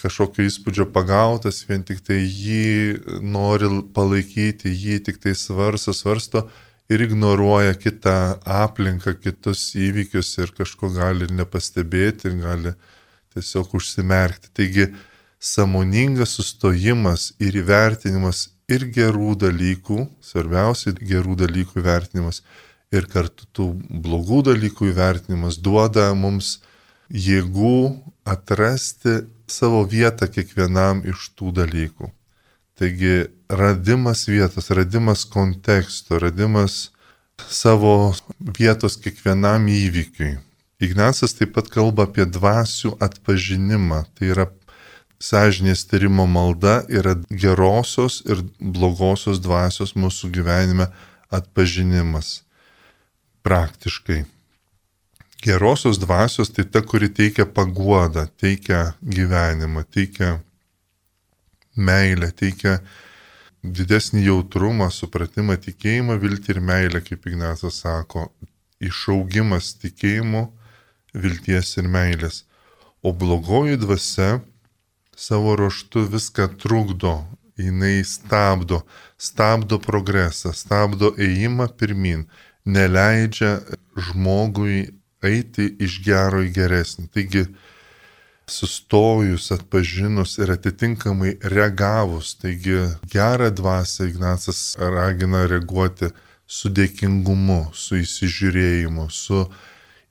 kažkokio 0.00 0.44
įspūdžio 0.46 0.88
pagautas, 0.94 1.62
vien 1.68 1.84
tik 1.86 2.02
tai 2.06 2.18
jį 2.22 3.20
nori 3.22 3.70
palaikyti, 3.94 4.70
jį 4.70 4.98
tik 5.06 5.22
tai 5.22 5.36
svarsto, 5.38 5.94
svarsto 5.94 6.48
ir 6.90 7.04
ignoruoja 7.06 7.74
kitą 7.78 8.14
aplinką, 8.44 9.14
kitus 9.22 9.70
įvykius 9.78 10.32
ir 10.42 10.50
kažko 10.56 10.90
gali 10.94 11.28
nepastebėti, 11.30 12.32
gali 12.42 12.74
tiesiog 13.34 13.76
užsimerkti. 13.78 14.50
Taigi 14.58 14.88
samoningas 15.38 16.34
sustojimas 16.38 17.30
ir 17.38 17.60
įvertinimas 17.62 18.48
ir 18.70 18.88
gerų 18.94 19.36
dalykų, 19.46 20.02
svarbiausia 20.22 20.94
gerų 20.98 21.38
dalykų 21.44 21.80
įvertinimas 21.80 22.42
ir 22.90 23.06
kartu 23.10 23.46
tų 23.54 23.70
blogų 24.02 24.42
dalykų 24.50 24.90
įvertinimas 24.90 25.60
duoda 25.62 26.10
mums 26.14 26.58
jėgų 27.10 27.76
atrasti 28.26 29.20
savo 29.50 29.82
vietą 29.86 30.26
kiekvienam 30.30 31.04
iš 31.10 31.30
tų 31.38 31.54
dalykų. 31.62 32.10
Taigi 32.80 33.26
radimas 33.48 34.24
vietos, 34.24 34.70
radimas 34.70 35.26
konteksto, 35.28 36.16
radimas 36.18 36.88
savo 37.48 38.14
vietos 38.40 38.96
kiekvienam 38.96 39.66
įvykiui. 39.68 40.38
Ignacas 40.80 41.36
taip 41.36 41.52
pat 41.58 41.68
kalba 41.68 42.06
apie 42.08 42.24
dvasių 42.24 42.94
atpažinimą. 43.04 44.00
Tai 44.16 44.32
yra 44.32 44.48
sąžinės 45.20 45.84
tyrimo 45.92 46.24
malda, 46.24 46.80
yra 46.88 47.18
gerosios 47.28 48.22
ir 48.24 48.40
blogosios 48.56 49.44
dvasios 49.44 49.92
mūsų 49.92 50.32
gyvenime 50.32 50.88
atpažinimas. 51.28 52.46
Praktiškai. 53.44 54.22
Gerosios 55.44 56.00
dvasios 56.00 56.48
tai 56.52 56.64
ta, 56.64 56.80
kuri 56.80 57.12
teikia 57.12 57.44
paguodą, 57.44 58.24
teikia 58.40 58.94
gyvenimą, 59.04 59.84
teikia 59.84 60.38
meilę, 61.76 62.30
teikia 62.32 62.78
didesnį 63.62 64.24
jautrumą, 64.24 64.88
supratimą, 64.92 65.56
tikėjimą, 65.60 66.16
viltį 66.20 66.54
ir 66.54 66.60
meilę, 66.64 67.02
kaip 67.04 67.26
Ignacas 67.28 67.82
sako, 67.84 68.30
išaugimas 68.80 69.74
tikėjimo, 69.80 70.48
vilties 71.14 71.76
ir 71.80 71.90
meilės. 71.90 72.44
O 73.02 73.12
blogoji 73.16 73.78
dvasia 73.80 74.40
savo 75.16 75.56
ruoštų 75.60 76.06
viską 76.14 76.48
trukdo, 76.60 77.20
jinai 77.60 78.00
stabdo, 78.08 78.82
stabdo 79.20 79.78
progresą, 79.82 80.52
stabdo 80.56 81.12
ėjimą 81.20 81.68
pirmin, 81.76 82.24
neleidžia 82.64 83.58
žmogui 83.96 84.88
eiti 85.24 85.68
iš 85.84 86.00
gero 86.04 86.40
į 86.44 86.52
geresnį. 86.56 87.08
Taigi 87.12 87.44
sustojus, 88.50 89.50
atpažinus 89.54 90.38
ir 90.38 90.52
atitinkamai 90.56 91.36
reagavus. 91.42 92.34
Taigi 92.40 92.76
gerą 93.12 93.50
dvasę 93.54 94.08
Ignacas 94.10 94.76
ragina 94.78 95.46
reaguoti 95.46 96.10
su 96.50 96.70
dėkingumu, 96.74 97.70
su 97.72 98.00
įsižiūrėjimu, 98.02 99.06
su 99.10 99.44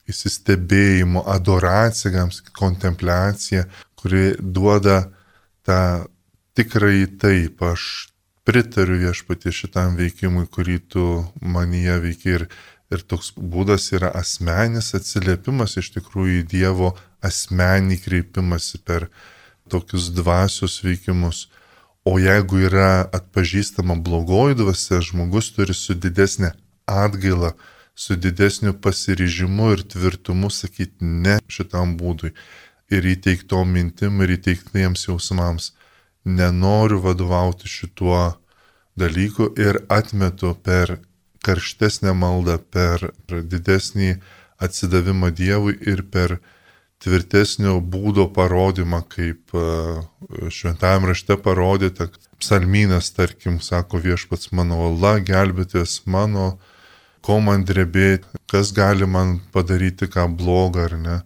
įsistebėjimu, 0.10 1.24
adoracija, 1.27 2.27
kontempliacija, 2.58 3.65
kuri 4.00 4.31
duoda 4.39 5.03
tą 5.67 5.81
tikrai 6.58 7.05
taip, 7.19 7.62
aš 7.63 8.10
pritariu 8.48 8.98
viešpatie 9.03 9.51
šitam 9.53 10.00
veikimui, 10.00 10.48
kurį 10.50 10.79
tu 10.89 11.05
manyje 11.41 12.00
veikia 12.05 12.39
ir, 12.39 12.48
ir 12.89 13.03
toks 13.05 13.34
būdas 13.38 13.91
yra 13.93 14.10
asmenis 14.17 14.96
atsiliepimas 14.98 15.77
iš 15.77 15.91
tikrųjų 16.00 16.39
į 16.41 16.48
Dievo 16.55 16.96
asmenį 17.26 17.98
kreipimąsi 18.04 18.80
per 18.86 19.10
tokius 19.70 20.10
dvasios 20.16 20.80
veikimus. 20.84 21.48
O 22.06 22.18
jeigu 22.20 22.64
yra 22.70 23.06
atpažįstama 23.14 24.00
blogoji 24.06 24.56
dvasia, 24.62 25.02
žmogus 25.04 25.52
turi 25.54 25.76
su 25.76 25.94
didesnė 25.94 26.54
atgaila, 26.90 27.54
su 27.96 28.16
didesniu 28.16 28.74
pasiryžimu 28.86 29.74
ir 29.76 29.84
tvirtumu 29.94 30.50
sakyti 30.50 31.06
ne 31.26 31.38
šitam 31.52 31.98
būdui 32.00 32.32
ir 32.90 33.06
įteiktom 33.14 33.76
mintim 33.76 34.24
ir 34.24 34.34
įteiktiems 34.38 35.06
jausmams. 35.10 35.74
Nenoriu 36.26 37.00
vadovauti 37.04 37.70
šituo 37.70 38.24
dalyku 39.00 39.52
ir 39.60 39.82
atmetu 39.90 40.54
per 40.64 40.98
karštesnę 41.46 42.14
maldą, 42.14 42.58
per 42.60 43.12
didesnį 43.28 44.16
atsidavimą 44.60 45.32
Dievui 45.36 45.78
ir 45.92 46.04
per 46.14 46.40
tvirtesnio 47.03 47.79
būdo 47.79 48.27
parodymą, 48.36 49.03
kaip 49.08 49.56
e, 49.56 49.63
šventajame 50.51 51.13
rašte 51.13 51.38
parodyta, 51.39 52.10
psalmynas, 52.39 53.12
tarkim, 53.15 53.60
sako 53.63 54.01
viešpats 54.03 54.51
mano 54.56 54.82
Allah, 54.88 55.20
gelbėtės 55.24 56.01
mano, 56.06 56.58
ko 57.24 57.39
man 57.44 57.65
drebėti, 57.68 58.27
kas 58.51 58.72
gali 58.75 59.08
man 59.08 59.39
padaryti 59.56 60.08
ką 60.12 60.27
blogą 60.39 60.88
ar 60.88 60.96
ne. 61.00 61.18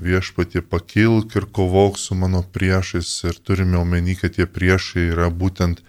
Viešpatie 0.00 0.62
pakilk 0.62 1.34
ir 1.36 1.46
kovok 1.50 1.98
su 1.98 2.14
mano 2.14 2.42
priešais 2.54 3.10
ir 3.26 3.38
turime 3.42 3.78
omeny, 3.82 4.14
kad 4.18 4.36
tie 4.38 4.46
priešai 4.46 5.10
yra 5.10 5.28
būtent 5.30 5.82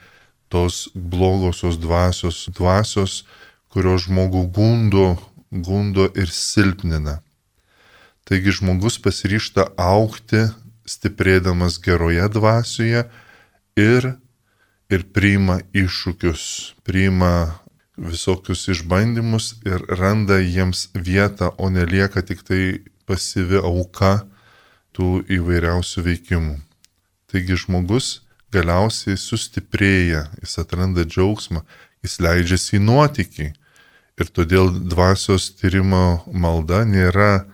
tos 0.52 0.90
blogosios 0.96 1.78
dvasios, 1.80 2.48
dvasios, 2.58 3.22
kurios 3.72 4.08
žmogų 4.10 4.48
gundo, 4.58 5.06
gundo 5.52 6.10
ir 6.18 6.34
silpnina. 6.34 7.22
Taigi 8.28 8.54
žmogus 8.60 9.00
pasiryšta 9.02 9.72
aukti, 9.78 10.46
stiprėdamas 10.86 11.80
geroje 11.82 12.28
dvasioje 12.34 13.06
ir, 13.80 14.08
ir 14.92 15.06
priima 15.16 15.60
iššūkius, 15.74 16.44
priima 16.86 17.34
visokius 17.98 18.68
išbandymus 18.72 19.54
ir 19.66 19.84
randa 20.00 20.40
jiems 20.42 20.90
vietą, 20.96 21.52
o 21.58 21.70
nelieka 21.70 22.24
tik 22.26 22.44
tai 22.48 22.82
pasyvi 23.06 23.62
auka 23.62 24.22
tų 24.96 25.24
įvairiausių 25.38 26.04
veikimų. 26.08 26.58
Taigi 27.32 27.58
žmogus 27.64 28.22
galiausiai 28.52 29.18
sustiprėja, 29.20 30.26
jis 30.42 30.58
atranda 30.60 31.06
džiaugsmą, 31.08 31.64
jis 32.04 32.20
leidžiasi 32.24 32.78
į 32.80 32.86
nuotykį. 32.88 33.48
Ir 34.20 34.30
todėl 34.36 34.70
dvasios 34.92 35.48
tyrimo 35.58 36.22
malda 36.28 36.84
nėra 36.86 37.48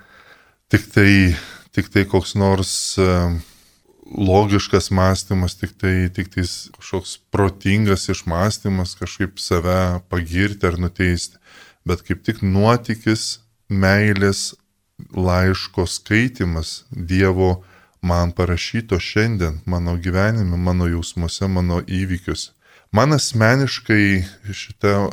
tik 0.67 0.87
tai, 0.91 1.35
tik 1.71 1.87
tai 1.93 2.03
koks 2.05 2.35
nors 2.35 2.73
e, 2.99 3.07
logiškas 4.11 4.89
mąstymas, 4.91 5.55
tik 5.59 5.75
tai, 5.79 6.09
tik 6.13 6.31
tai 6.33 6.43
kažkoks 6.43 7.17
protingas 7.31 8.07
išmąstymas, 8.11 8.95
kažkaip 8.99 9.39
save 9.39 10.01
pagirti 10.11 10.67
ar 10.67 10.79
nuteisti, 10.79 11.39
bet 11.87 12.03
kaip 12.07 12.23
tik 12.27 12.43
nuotykis, 12.43 13.39
meilės 13.67 14.53
laiško 15.13 15.85
skaitimas 15.87 16.85
Dievo 16.91 17.63
man 18.01 18.31
parašyto 18.31 18.99
šiandien, 18.99 19.61
mano 19.65 19.95
gyvenime, 19.99 20.57
mano 20.57 20.87
jausmuose, 20.87 21.47
mano 21.47 21.81
įvykiuose. 21.83 22.53
Man 22.95 23.11
asmeniškai 23.13 24.23
šitą 24.55 25.09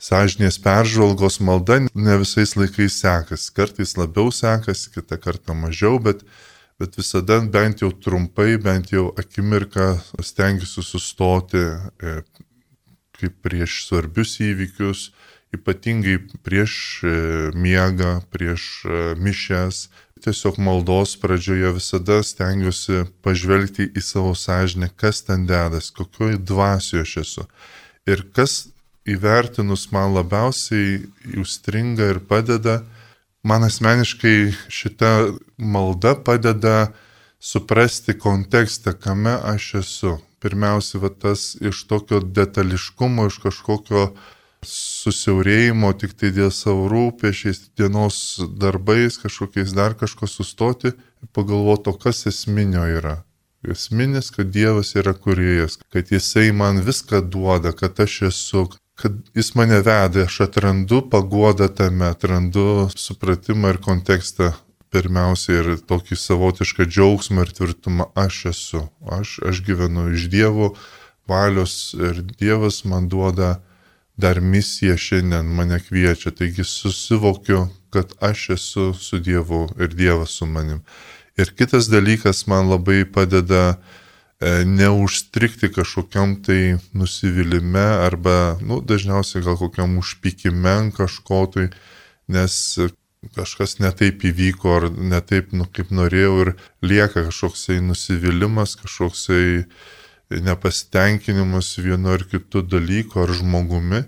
sąžinės 0.00 0.58
peržvalgos 0.64 1.38
malda 1.44 1.80
ne 1.94 2.16
visais 2.22 2.56
laikais 2.56 2.96
sekasi. 3.02 3.52
Kartais 3.56 3.96
labiau 4.00 4.32
sekasi, 4.32 4.90
kitą 4.94 5.20
kartą 5.20 5.54
mažiau, 5.54 6.00
bet, 6.00 6.24
bet 6.80 6.96
visada 6.96 7.40
bent 7.44 7.84
jau 7.84 7.92
trumpai, 7.92 8.56
bent 8.56 8.94
jau 8.94 9.10
akimirką 9.20 9.92
stengiuosi 10.24 10.84
sustoti 10.86 11.60
e, 11.60 12.22
kaip 13.20 13.36
prieš 13.44 13.84
svarbius 13.88 14.38
įvykius, 14.40 15.10
ypatingai 15.52 16.16
prieš 16.46 16.74
e, 17.04 17.16
miegą, 17.52 18.20
prieš 18.32 18.70
e, 18.86 19.02
mišes. 19.20 19.90
Tiesiog 20.20 20.58
maldos 20.60 21.14
pradžioje 21.20 21.72
visada 21.76 22.18
stengiuosi 22.24 23.06
pažvelgti 23.24 23.88
į 23.96 24.02
savo 24.04 24.34
sąžinę, 24.36 24.90
kas 24.96 25.24
ten 25.28 25.46
dedas, 25.48 25.92
kokioj 25.96 26.36
dvasioje 26.44 27.04
aš 27.04 27.14
esu. 27.24 27.46
Ir 28.08 28.26
kas 28.36 28.69
įvertinus 29.08 29.88
man 29.92 30.14
labiausiai 30.14 31.00
užstringa 31.40 32.10
ir 32.14 32.20
padeda, 32.28 32.80
man 33.42 33.64
asmeniškai 33.64 34.52
šita 34.68 35.12
malda 35.56 36.14
padeda 36.14 36.92
suprasti 37.40 38.18
kontekstą, 38.18 38.92
kame 38.92 39.36
aš 39.54 39.74
esu. 39.84 40.18
Pirmiausia, 40.40 40.98
va, 41.02 41.10
tas 41.12 41.52
iš 41.60 41.82
tokio 41.84 42.20
detališkumo, 42.24 43.26
iš 43.28 43.40
kažkokio 43.42 44.06
susiaurėjimo 44.64 45.90
tik 46.00 46.14
tai 46.20 46.30
dėl 46.36 46.48
savo 46.52 46.86
rūpešiais, 46.88 47.60
dienos 47.76 48.40
darbais, 48.60 49.18
kažkokiais 49.20 49.74
dar 49.76 49.96
kažko 50.00 50.28
sustoti 50.28 50.92
ir 50.94 51.32
pagalvoti, 51.36 51.92
o 51.92 51.96
kas 51.96 52.26
esminio 52.28 52.86
yra. 52.88 53.18
Esminis, 53.68 54.30
kad 54.32 54.48
Dievas 54.48 54.94
yra 54.96 55.12
kuriejas, 55.12 55.76
kad 55.92 56.08
Jisai 56.08 56.52
man 56.56 56.80
viską 56.80 57.20
duoda, 57.28 57.74
kad 57.76 58.00
aš 58.00 58.22
esu, 58.30 58.64
kad 59.00 59.12
jis 59.34 59.54
mane 59.54 59.78
veda, 59.80 60.24
aš 60.26 60.40
atrandu 60.46 61.00
paguodą 61.10 61.68
tame, 61.68 62.10
atrandu 62.12 62.88
supratimą 62.96 63.72
ir 63.74 63.78
kontekstą 63.84 64.52
pirmiausia 64.92 65.60
ir 65.60 65.68
tokį 65.88 66.18
savotišką 66.18 66.86
džiaugsmą 66.90 67.46
ir 67.46 67.52
tvirtumą 67.56 68.10
aš 68.18 68.40
esu. 68.52 68.82
Aš, 69.18 69.38
aš 69.48 69.62
gyvenu 69.66 70.10
iš 70.14 70.26
Dievo 70.32 70.74
valios 71.30 71.94
ir 71.94 72.20
Dievas 72.40 72.82
man 72.84 73.08
duoda 73.08 73.60
dar 74.20 74.40
misiją 74.40 74.98
šiandien, 75.00 75.48
mane 75.48 75.80
kviečia. 75.80 76.34
Taigi 76.36 76.66
susivokiu, 76.66 77.68
kad 77.94 78.12
aš 78.20 78.50
esu 78.58 78.90
su 78.98 79.22
Dievu 79.22 79.68
ir 79.80 79.94
Dievas 79.94 80.36
su 80.36 80.46
manim. 80.46 80.84
Ir 81.40 81.54
kitas 81.56 81.88
dalykas 81.88 82.44
man 82.50 82.68
labai 82.68 83.06
padeda 83.08 83.64
E, 83.74 83.99
neužstrikti 84.40 85.68
kažkokiam 85.74 86.38
tai 86.44 86.78
nusivylimė 86.96 87.86
arba, 88.06 88.56
nu, 88.64 88.80
dažniausiai 88.80 89.44
gal 89.44 89.58
kokiam 89.60 89.98
užpykime 90.00 90.92
kažko 90.96 91.44
tai, 91.52 91.66
nes 92.30 92.56
kažkas 93.36 93.76
netaip 93.84 94.24
įvyko 94.24 94.76
ar 94.78 94.88
netaip, 94.96 95.52
nu, 95.52 95.66
kaip 95.68 95.92
norėjau 95.92 96.34
ir 96.46 96.52
lieka 96.80 97.26
kažkoksai 97.28 97.82
nusivylimas, 97.84 98.78
kažkoksai 98.80 99.66
nepasitenkinimas 100.30 101.74
vienu 101.82 102.14
ar 102.14 102.24
kitu 102.24 102.62
dalyku 102.62 103.26
ar 103.26 103.34
žmogumi, 103.36 104.04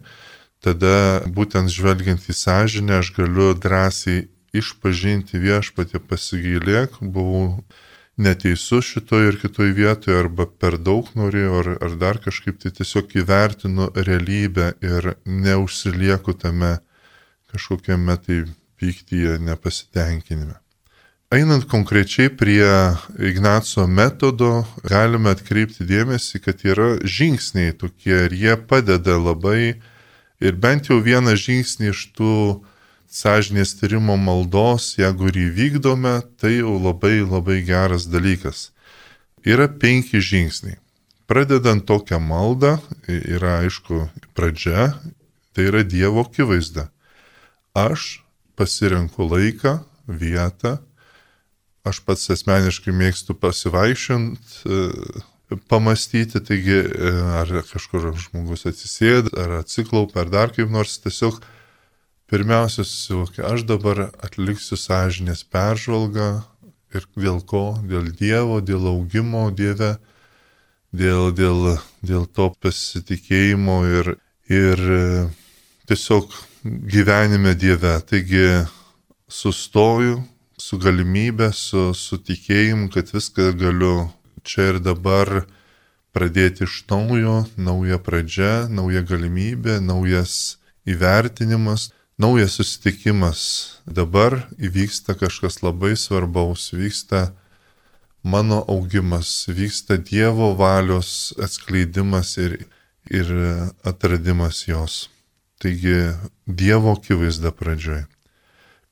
tada 0.64 1.20
būtent 1.26 1.68
žvelgiant 1.68 2.24
į 2.24 2.38
sąžinę 2.38 3.02
aš 3.02 3.12
galiu 3.18 3.52
drąsiai 3.58 4.30
išpažinti 4.56 5.40
viešpatį 5.42 6.00
pasigailėk, 6.08 7.00
buvau 7.00 7.64
neteisus 8.16 8.84
šitoje 8.84 9.32
ir 9.32 9.38
kitoje 9.40 9.72
vietoje, 9.72 10.18
arba 10.18 10.46
per 10.46 10.78
daug 10.78 11.08
norėjau, 11.16 11.58
ar, 11.62 11.70
ar 11.86 11.98
dar 12.00 12.20
kažkaip 12.22 12.60
tai 12.62 12.72
tiesiog 12.76 13.14
įvertinu 13.22 13.90
realybę 13.96 14.72
ir 14.84 15.14
neužsilieku 15.24 16.34
tame 16.36 16.78
kažkokiame 17.52 18.16
tai 18.24 18.42
pyktyje, 18.80 19.38
nepasitenkinime. 19.38 20.58
Einant 21.32 21.64
konkrečiai 21.64 22.28
prie 22.28 22.68
Ignaco 23.16 23.86
metodo, 23.88 24.66
galime 24.84 25.32
atkreipti 25.32 25.86
dėmesį, 25.88 26.42
kad 26.44 26.60
yra 26.68 26.98
žingsniai 27.00 27.72
tokie 27.72 28.26
ir 28.26 28.34
jie 28.36 28.56
padeda 28.68 29.16
labai 29.16 29.80
ir 30.44 30.58
bent 30.60 30.90
jau 30.90 30.98
vieną 31.00 31.32
žingsnį 31.40 31.88
iš 31.94 32.02
tų 32.18 32.34
sąžinės 33.12 33.76
tyrimo 33.76 34.16
maldos, 34.16 34.94
jeigu 34.96 35.28
ir 35.28 35.38
įvykdome, 35.46 36.14
tai 36.40 36.56
jau 36.62 36.78
labai 36.80 37.20
labai 37.20 37.60
geras 37.66 38.08
dalykas. 38.08 38.70
Yra 39.44 39.68
penki 39.68 40.22
žingsniai. 40.22 40.78
Pradedant 41.28 41.84
tokią 41.86 42.18
maldą, 42.20 42.78
yra 43.08 43.60
aišku 43.62 44.06
pradžia, 44.36 44.92
tai 45.52 45.68
yra 45.68 45.82
Dievo 45.84 46.24
akivaizda. 46.24 46.88
Aš 47.76 48.22
pasirenku 48.56 49.24
laiką, 49.28 49.78
vietą, 50.08 50.78
aš 51.84 52.02
pats 52.06 52.30
asmeniškai 52.32 52.92
mėgstu 52.94 53.36
pasivaišint, 53.38 54.58
e, 54.64 54.82
pamastyti, 55.68 56.40
taigi 56.40 56.78
e, 56.80 57.12
ar 57.40 57.50
kažkur 57.68 58.12
žmogus 58.16 58.66
atsisėda, 58.68 59.32
ar 59.42 59.58
atsiklaupia, 59.62 60.24
ar 60.24 60.32
dar 60.32 60.54
kaip 60.54 60.70
nors 60.72 60.98
tiesiog 61.02 61.40
pirmiausia 62.32 62.84
susivokia, 62.84 63.44
aš 63.52 63.66
dabar 63.68 64.06
atliksiu 64.24 64.78
sąžinės 64.80 65.44
peržvalgą 65.52 66.30
ir 66.96 67.04
dėl 67.12 67.42
ko, 67.44 67.76
dėl 67.84 68.08
Dievo, 68.16 68.62
dėl 68.64 68.88
augimo 68.88 69.50
Dieve, 69.52 69.98
dėl, 70.96 71.28
dėl, 71.36 71.76
dėl 72.00 72.24
to 72.24 72.48
pasitikėjimo 72.64 73.76
ir, 73.98 74.10
ir 74.48 74.80
e, 74.96 75.04
tiesiog 75.92 76.32
gyvenime 76.64 77.52
Dieve. 77.52 77.98
Taigi 78.08 78.64
sustoju, 79.28 80.22
su 80.56 80.80
galimybė, 80.80 81.52
su, 81.52 81.90
su 81.92 82.16
tikėjimu, 82.16 82.88
kad 82.96 83.12
viską 83.12 83.52
galiu 83.60 84.08
čia 84.40 84.72
ir 84.72 84.80
dabar 84.80 85.44
pradėti 86.16 86.64
iš 86.64 86.82
naujo, 86.88 87.42
nauja 87.56 88.00
pradžia, 88.00 88.68
nauja 88.72 89.04
galimybė, 89.04 89.80
naujas 89.84 90.58
įvertinimas, 90.88 91.90
naujas 92.18 92.56
susitikimas. 92.58 93.40
Dabar 93.86 94.46
įvyksta 94.58 95.16
kažkas 95.18 95.62
labai 95.62 95.96
svarbaus, 95.96 96.70
vyksta 96.72 97.32
mano 98.22 98.62
augimas, 98.68 99.46
vyksta 99.48 99.96
Dievo 99.98 100.54
valios 100.54 101.32
atskleidimas 101.42 102.36
ir, 102.38 102.66
ir 103.10 103.32
atradimas 103.84 104.66
jos. 104.68 105.08
Taigi 105.58 106.14
Dievo 106.46 106.92
akivaizda 106.92 107.50
pradžioje. 107.50 108.06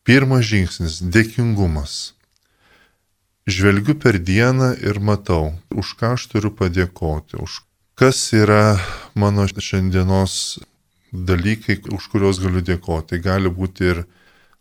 Pirmas 0.04 0.44
žingsnis- 0.46 1.02
dėkingumas. 1.14 2.12
Žvelgiu 3.46 3.94
per 3.98 4.18
dieną 4.18 4.76
ir 4.78 5.00
matau, 5.00 5.58
už 5.70 5.96
ką 5.98 6.14
aš 6.14 6.26
turiu 6.30 6.50
padėkoti, 6.50 7.40
už 7.42 7.62
kas 7.94 8.32
yra 8.32 8.80
mano 9.14 9.46
šiandienos 9.46 10.60
dalykai, 11.12 11.80
už 11.90 12.08
kuriuos 12.12 12.40
galiu 12.42 12.62
dėkoti. 12.64 13.20
Gali 13.22 13.50
būti 13.50 13.86
ir 13.92 14.02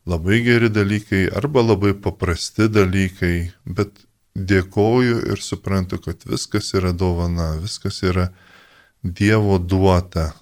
labai 0.09 0.41
geri 0.45 0.69
dalykai 0.69 1.27
arba 1.35 1.63
labai 1.63 1.93
paprasti 1.93 2.69
dalykai, 2.69 3.51
bet 3.65 4.05
dėkoju 4.35 5.23
ir 5.31 5.41
suprantu, 5.43 5.99
kad 6.01 6.23
viskas 6.25 6.73
yra 6.73 6.93
dovana, 6.93 7.55
viskas 7.61 8.03
yra 8.03 8.29
Dievo 9.03 9.57
duota. 9.59 10.33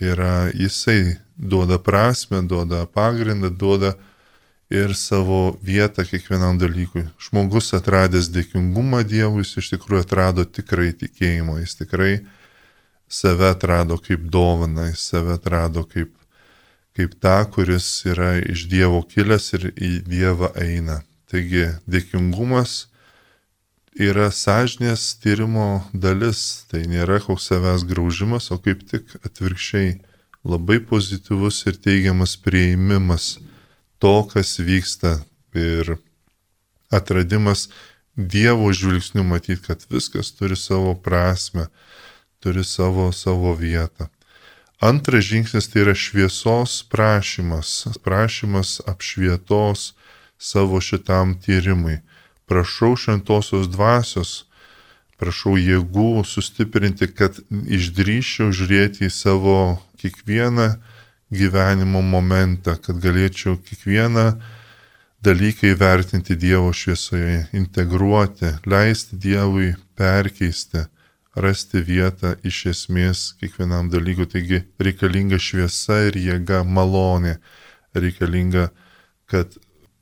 Yra 0.00 0.50
jisai 0.52 1.16
duoda 1.36 1.78
prasme, 1.78 2.42
duoda 2.44 2.84
pagrindą, 2.86 3.48
duoda 3.48 3.94
ir 4.72 4.94
savo 4.96 5.56
vietą 5.62 6.04
kiekvienam 6.04 6.58
dalykui. 6.60 7.06
Žmogus 7.20 7.72
atradęs 7.76 8.30
dėkingumą 8.32 9.02
Dievui, 9.08 9.44
jis 9.44 9.58
iš 9.60 9.72
tikrųjų 9.74 10.04
atrado 10.04 10.44
tikrai 10.44 10.92
tikėjimą, 10.96 11.58
jis 11.60 11.76
tikrai 11.80 12.12
save 13.12 13.50
atrado 13.52 13.98
kaip 14.00 14.24
dovana, 14.32 14.88
jis 14.90 15.04
save 15.12 15.36
atrado 15.36 15.84
kaip, 15.84 16.14
kaip 16.96 17.16
tą, 17.20 17.36
kuris 17.52 17.88
yra 18.08 18.34
iš 18.40 18.66
Dievo 18.72 19.02
kilęs 19.08 19.52
ir 19.58 19.68
į 19.72 19.92
Dievą 20.08 20.52
eina. 20.60 21.02
Taigi 21.28 21.68
dėkingumas 21.88 22.86
yra 23.96 24.30
sąžinės 24.32 25.04
tyrimo 25.20 25.84
dalis, 25.92 26.64
tai 26.72 26.84
nėra 26.88 27.20
koks 27.24 27.50
savęs 27.52 27.84
graužimas, 27.88 28.50
o 28.52 28.58
kaip 28.60 28.84
tik 28.88 29.12
atvirkščiai 29.20 29.98
labai 30.44 30.80
pozityvus 30.80 31.62
ir 31.68 31.78
teigiamas 31.84 32.36
prieimimas 32.40 33.36
to, 34.00 34.14
kas 34.32 34.58
vyksta. 34.58 35.20
Ir 35.52 35.98
atradimas 36.88 37.68
Dievo 38.16 38.68
žvilgsnių 38.76 39.22
matyti, 39.24 39.62
kad 39.64 39.84
viskas 39.88 40.34
turi 40.36 40.56
savo 40.56 40.92
prasme, 41.00 41.70
turi 42.42 42.64
savo, 42.66 43.10
savo 43.12 43.54
vietą. 43.54 44.08
Antras 44.82 45.24
žingsnis 45.30 45.68
tai 45.70 45.84
yra 45.84 45.94
šviesos 45.94 46.80
prašymas, 46.90 47.86
prašymas 48.02 48.80
apšvietos 48.90 49.92
savo 50.38 50.80
šitam 50.82 51.36
tyrimui. 51.38 52.00
Prašau 52.50 52.96
šventosios 52.98 53.68
dvasios, 53.70 54.32
prašau 55.22 55.54
jėgų 55.54 56.24
sustiprinti, 56.26 57.06
kad 57.14 57.38
išdryščiau 57.78 58.50
žiūrėti 58.50 59.06
į 59.06 59.12
savo 59.14 59.58
kiekvieną 60.02 60.66
gyvenimo 61.30 62.02
momentą, 62.02 62.74
kad 62.76 62.98
galėčiau 62.98 63.54
kiekvieną 63.62 64.26
dalyką 65.22 65.70
įvertinti 65.70 66.34
Dievo 66.36 66.72
šviesoje, 66.74 67.46
integruoti, 67.54 68.50
leisti 68.66 69.16
Dievui 69.16 69.76
perkeisti, 69.94 70.82
rasti 71.36 71.80
vietą 71.80 72.34
iš 72.44 72.66
esmės 72.72 73.32
kiekvienam 73.40 73.90
dalykui. 73.92 74.28
Taigi 74.28 74.62
reikalinga 74.82 75.40
šviesa 75.40 76.02
ir 76.08 76.18
jėga 76.20 76.62
malonė, 76.64 77.38
reikalinga, 77.96 78.68
kad 79.30 79.56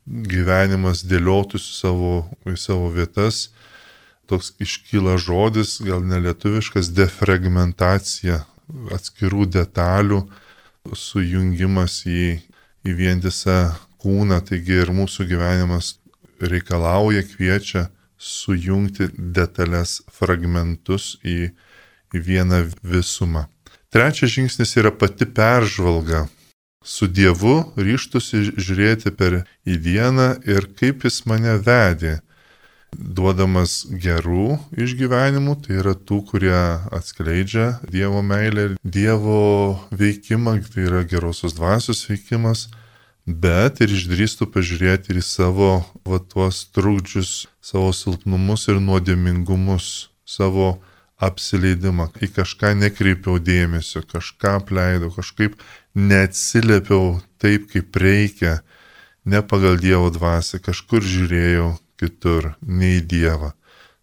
gyvenimas 0.05 1.05
dėliotųsi 1.07 1.73
savo, 1.77 2.27
į 2.47 2.57
savo 2.59 2.91
vietas. 2.93 3.49
Toks 4.27 4.53
iškyla 4.63 5.17
žodis, 5.19 5.79
gal 5.83 6.03
nelietuviškas, 6.07 6.91
defragmentacija 6.95 8.43
atskirų 8.95 9.47
detalių, 9.51 10.21
sujungimas 10.95 12.01
į, 12.07 12.39
į 12.87 12.93
vientisą 12.97 13.73
kūną, 14.01 14.39
taigi 14.47 14.79
ir 14.81 14.93
mūsų 14.95 15.27
gyvenimas 15.29 15.95
reikalauja, 16.41 17.25
kviečia 17.27 17.89
sujungti 18.21 19.09
detalės 19.17 19.99
fragmentus 20.13 21.15
į, 21.25 21.51
į 22.13 22.21
vieną 22.27 22.63
visumą. 22.85 23.47
Trečias 23.91 24.31
žingsnis 24.37 24.77
yra 24.79 24.93
pati 24.93 25.25
peržvalga. 25.25 26.27
Su 26.81 27.05
Dievu 27.05 27.73
ryštusi 27.77 28.55
žiūrėti 28.57 29.11
per 29.13 29.43
į 29.67 29.77
dieną 29.85 30.29
ir 30.49 30.69
kaip 30.79 31.03
Jis 31.05 31.25
mane 31.29 31.57
vedė 31.61 32.19
duodamas 32.91 33.85
gerų 33.87 34.57
išgyvenimų, 34.75 35.55
tai 35.63 35.77
yra 35.79 35.93
tų, 35.95 36.21
kurie 36.31 36.57
atskleidžia 36.91 37.79
Dievo 37.91 38.21
meilę, 38.25 38.75
Dievo 38.83 39.79
veikimą, 39.91 40.59
tai 40.73 40.87
yra 40.89 41.03
gerosios 41.07 41.55
dvasios 41.57 42.03
veikimas, 42.09 42.67
bet 43.25 43.81
ir 43.81 43.93
išdrįstų 43.95 44.49
pažiūrėti 44.51 45.13
ir 45.13 45.21
į 45.21 45.25
savo 45.25 45.71
va, 46.05 46.19
tuos 46.19 46.65
trūkdžius, 46.75 47.50
savo 47.61 47.91
silpnumus 47.93 48.67
ir 48.71 48.81
nuodėmingumus, 48.81 50.09
savo 50.25 50.79
apsileidimą, 51.21 52.09
į 52.25 52.31
kažką 52.35 52.73
nekreipiau 52.81 53.37
dėmesio, 53.37 54.01
kažką 54.09 54.57
apleidau, 54.61 55.11
kažkaip 55.13 55.59
neatsiliepiau 55.93 57.19
taip, 57.41 57.69
kaip 57.69 58.01
reikia, 58.01 58.59
ne 59.25 59.41
pagal 59.45 59.77
Dievo 59.81 60.09
dvasę, 60.13 60.59
kažkur 60.65 61.05
žiūrėjau, 61.05 61.75
kitur, 62.01 62.55
nei 62.65 63.01
Dievą. 63.05 63.53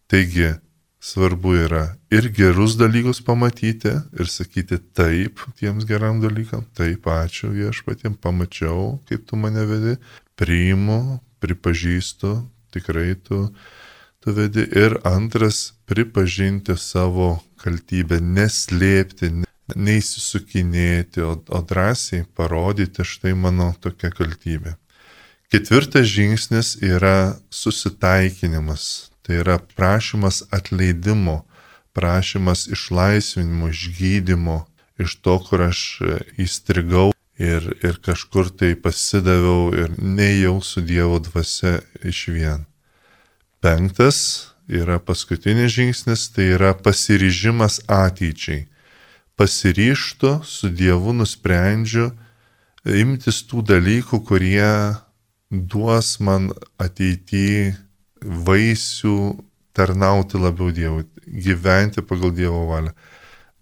Taigi, 0.09 0.55
svarbu 1.03 1.55
yra 1.65 1.83
ir 2.15 2.31
gerus 2.35 2.77
dalykus 2.79 3.21
pamatyti 3.25 3.97
ir 4.19 4.31
sakyti 4.31 4.79
taip 4.95 5.43
tiems 5.59 5.87
geram 5.89 6.23
dalykam, 6.23 6.63
taip 6.79 7.07
ačiū 7.11 7.51
viešpatiem, 7.55 8.15
pamačiau, 8.15 9.01
kaip 9.11 9.27
tu 9.27 9.39
mane 9.41 9.67
vedi, 9.67 9.97
priimu, 10.39 11.19
pripažįstu, 11.43 12.37
tikrai 12.75 13.15
tu, 13.15 13.49
tu 14.21 14.35
vedi. 14.37 14.65
Ir 14.77 14.99
antras, 15.09 15.75
pripažinti 15.89 16.77
savo 16.79 17.39
kaltybę, 17.63 18.21
neslėpti, 18.23 19.33
neįsisukinėti, 19.77 21.23
o, 21.25 21.37
o 21.37 21.63
drąsiai 21.63 22.25
parodyti 22.37 23.05
štai 23.05 23.35
mano 23.37 23.73
tokia 23.81 24.11
kaltybė. 24.15 24.77
Ketvirtas 25.53 26.09
žingsnis 26.09 26.77
yra 26.85 27.39
susitaikinimas. 27.51 29.09
Tai 29.25 29.43
yra 29.43 29.59
prašymas 29.77 30.43
atleidimo, 30.53 31.43
prašymas 31.93 32.67
išlaisvinimo, 32.73 33.69
išgydymo 33.69 34.59
iš 34.99 35.19
to, 35.21 35.37
kur 35.45 35.67
aš 35.69 35.81
įstrigau 36.41 37.13
ir, 37.39 37.63
ir 37.83 37.99
kažkur 38.03 38.51
tai 38.51 38.75
pasidaviau 38.75 39.71
ir 39.75 39.95
nejau 39.99 40.61
su 40.63 40.83
Dievo 40.83 41.19
dvasia 41.23 41.79
iš 42.05 42.27
vien. 42.35 42.67
Penktas 43.63 44.51
yra 44.69 44.99
paskutinis 44.99 45.73
žingsnis, 45.73 46.29
tai 46.35 46.53
yra 46.59 46.75
pasiryžimas 46.75 47.81
ateičiai. 47.87 48.67
Pasiryštu 49.39 50.41
su 50.45 50.69
Dievu 50.69 51.15
nusprendžiu 51.15 52.11
imtis 52.85 53.43
tų 53.47 53.63
dalykų, 53.67 54.23
kurie 54.27 54.95
duos 55.51 56.19
man 56.21 56.51
ateityje 56.79 57.77
vaisių 58.23 59.19
tarnauti 59.79 60.41
labiau 60.43 60.73
Dievui, 60.75 61.07
gyventi 61.27 62.03
pagal 62.03 62.35
Dievo 62.35 62.67
valią. 62.71 62.93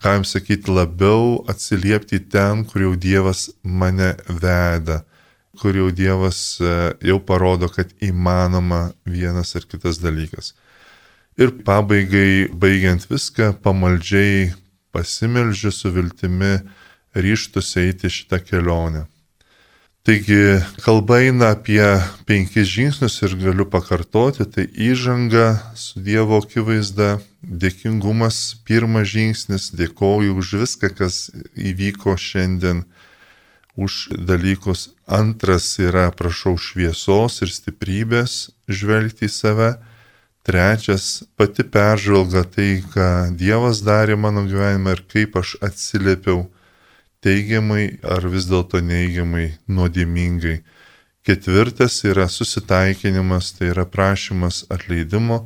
Galim 0.03 0.25
sakyti, 0.25 0.71
labiau 0.71 1.45
atsiliepti 1.49 2.21
ten, 2.29 2.65
kur 2.69 2.83
jau 2.85 2.95
Dievas 3.01 3.49
mane 3.63 4.13
veda, 4.29 5.01
kur 5.61 5.77
jau 5.77 5.89
Dievas 5.91 6.61
e, 6.61 6.75
jau 7.09 7.19
parodo, 7.25 7.71
kad 7.73 7.95
įmanoma 8.05 8.91
vienas 9.09 9.57
ar 9.57 9.65
kitas 9.65 10.03
dalykas. 10.03 10.53
Ir 11.41 11.53
pabaigai, 11.65 12.49
baigiant 12.53 13.09
viską, 13.09 13.55
pamaldžiai 13.65 14.53
pasimeldžiu 14.93 15.73
su 15.73 15.93
viltimi 15.93 16.55
ryštus 17.17 17.75
eiti 17.81 18.13
šitą 18.13 18.41
kelionę. 18.45 19.07
Taigi 20.07 20.63
kalba 20.85 21.17
eina 21.19 21.49
apie 21.51 21.83
penkis 22.31 22.69
žingsnius 22.71 23.17
ir 23.27 23.33
galiu 23.41 23.65
pakartoti, 23.67 24.45
tai 24.47 24.69
įžanga 24.71 25.47
su 25.75 25.99
Dievo 25.99 26.39
akivaizda, 26.39 27.17
dėkingumas 27.43 28.39
pirmas 28.63 29.11
žingsnis, 29.11 29.73
dėkoju 29.75 30.37
už 30.39 30.53
viską, 30.61 30.93
kas 31.01 31.17
įvyko 31.59 32.15
šiandien, 32.15 32.85
už 33.75 34.15
dalykus. 34.31 34.93
Antras 35.11 35.73
yra 35.83 36.13
prašau 36.15 36.55
šviesos 36.55 37.43
ir 37.43 37.51
stiprybės 37.51 38.53
žvelgti 38.71 39.27
į 39.27 39.35
save 39.41 39.73
Trečias- 40.47 41.25
pati 41.37 41.67
peržvalga 41.67 42.47
tai, 42.47 42.79
ką 42.95 43.35
Dievas 43.35 43.83
darė 43.83 44.15
mano 44.15 44.47
gyvenime 44.47 44.95
ir 44.95 45.03
kaip 45.11 45.35
aš 45.43 45.57
atsiliepiau 45.59 46.47
teigiamai 47.27 47.99
ar 48.07 48.27
vis 48.31 48.47
dėlto 48.47 48.81
neigiamai, 48.81 49.51
nuodėmingai. 49.67 50.61
Ketvirtas 51.27 51.99
yra 52.07 52.29
susitaikinimas, 52.31 53.51
tai 53.59 53.73
yra 53.73 53.87
prašymas 53.91 54.63
atleidimo. 54.71 55.41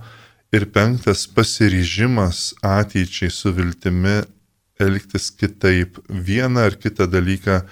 Ir 0.52 0.66
penktas- 0.74 1.26
pasiryžimas 1.36 2.54
ateičiai 2.60 3.30
su 3.30 3.52
viltimi 3.52 4.18
elgtis 4.80 5.30
kitaip, 5.30 5.98
vieną 6.08 6.66
ar 6.68 6.74
kitą 6.82 7.06
dalyką 7.06 7.62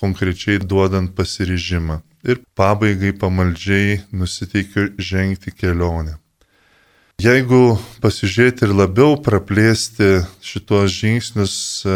konkrečiai 0.00 0.58
duodant 0.58 1.14
pasiryžimą. 1.16 2.02
Ir 2.24 2.42
pabaigai 2.58 3.12
pamaldžiai 3.22 4.02
nusiteikiu 4.12 4.90
žengti 4.98 5.50
kelionę. 5.52 6.18
Jeigu 7.16 7.78
pasižiūrėti 8.04 8.66
ir 8.66 8.72
labiau 8.76 9.14
praplėsti 9.24 10.18
šituos 10.44 10.92
žingsnius 10.92 11.54
e, 11.88 11.94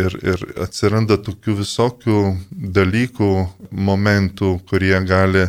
ir, 0.00 0.14
ir 0.24 0.44
atsiranda 0.64 1.18
tokių 1.20 1.58
visokių 1.58 2.20
dalykų, 2.72 3.28
momentų, 3.76 4.54
kurie 4.64 4.96
gali 5.04 5.42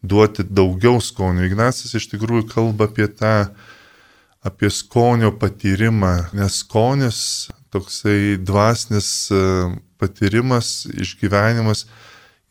duoti 0.00 0.46
daugiau 0.48 0.96
skonio. 1.04 1.44
Ignacas 1.44 1.92
iš 1.92 2.08
tikrųjų 2.14 2.46
kalba 2.54 2.88
apie 2.88 3.10
tą, 3.12 3.34
apie 4.40 4.72
skonio 4.72 5.34
patyrimą, 5.36 6.14
nes 6.32 6.62
skonis, 6.64 7.20
toksai 7.68 8.38
dvasinis 8.40 9.10
e, 9.28 9.44
patyrimas, 10.00 10.86
išgyvenimas, 10.88 11.84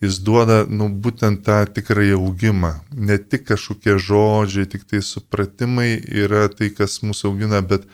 jis 0.04 0.20
duoda, 0.24 0.64
nu, 0.70 0.90
būtent 0.92 1.44
tą 1.48 1.64
tikrąjį 1.76 2.16
augimą. 2.18 2.74
Ne 2.92 3.18
tik 3.18 3.46
kažkokie 3.50 3.98
žodžiai, 4.02 4.68
tik 4.70 4.84
tai 4.90 5.02
supratimai 5.06 5.96
yra 6.24 6.48
tai, 6.52 6.70
kas 6.76 7.00
mūsų 7.06 7.32
augina, 7.32 7.62
bet, 7.64 7.88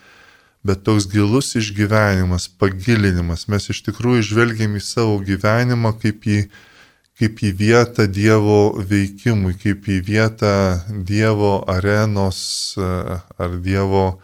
bet 0.66 0.82
toks 0.86 1.06
gilus 1.12 1.54
išgyvenimas, 1.60 2.48
pagilinimas. 2.60 3.46
Mes 3.52 3.70
iš 3.72 3.84
tikrųjų 3.88 4.26
žvelgiam 4.32 4.76
į 4.76 4.84
savo 4.84 5.18
gyvenimą 5.24 5.94
kaip 6.02 6.26
į, 6.26 6.42
kaip 7.20 7.42
į 7.46 7.54
vietą 7.62 8.08
Dievo 8.10 8.60
veikimui, 8.76 9.56
kaip 9.62 9.88
į 9.88 10.00
vietą 10.10 10.54
Dievo 10.90 11.60
arenos 11.70 12.40
ar 12.78 13.58
Dievo, 13.62 14.20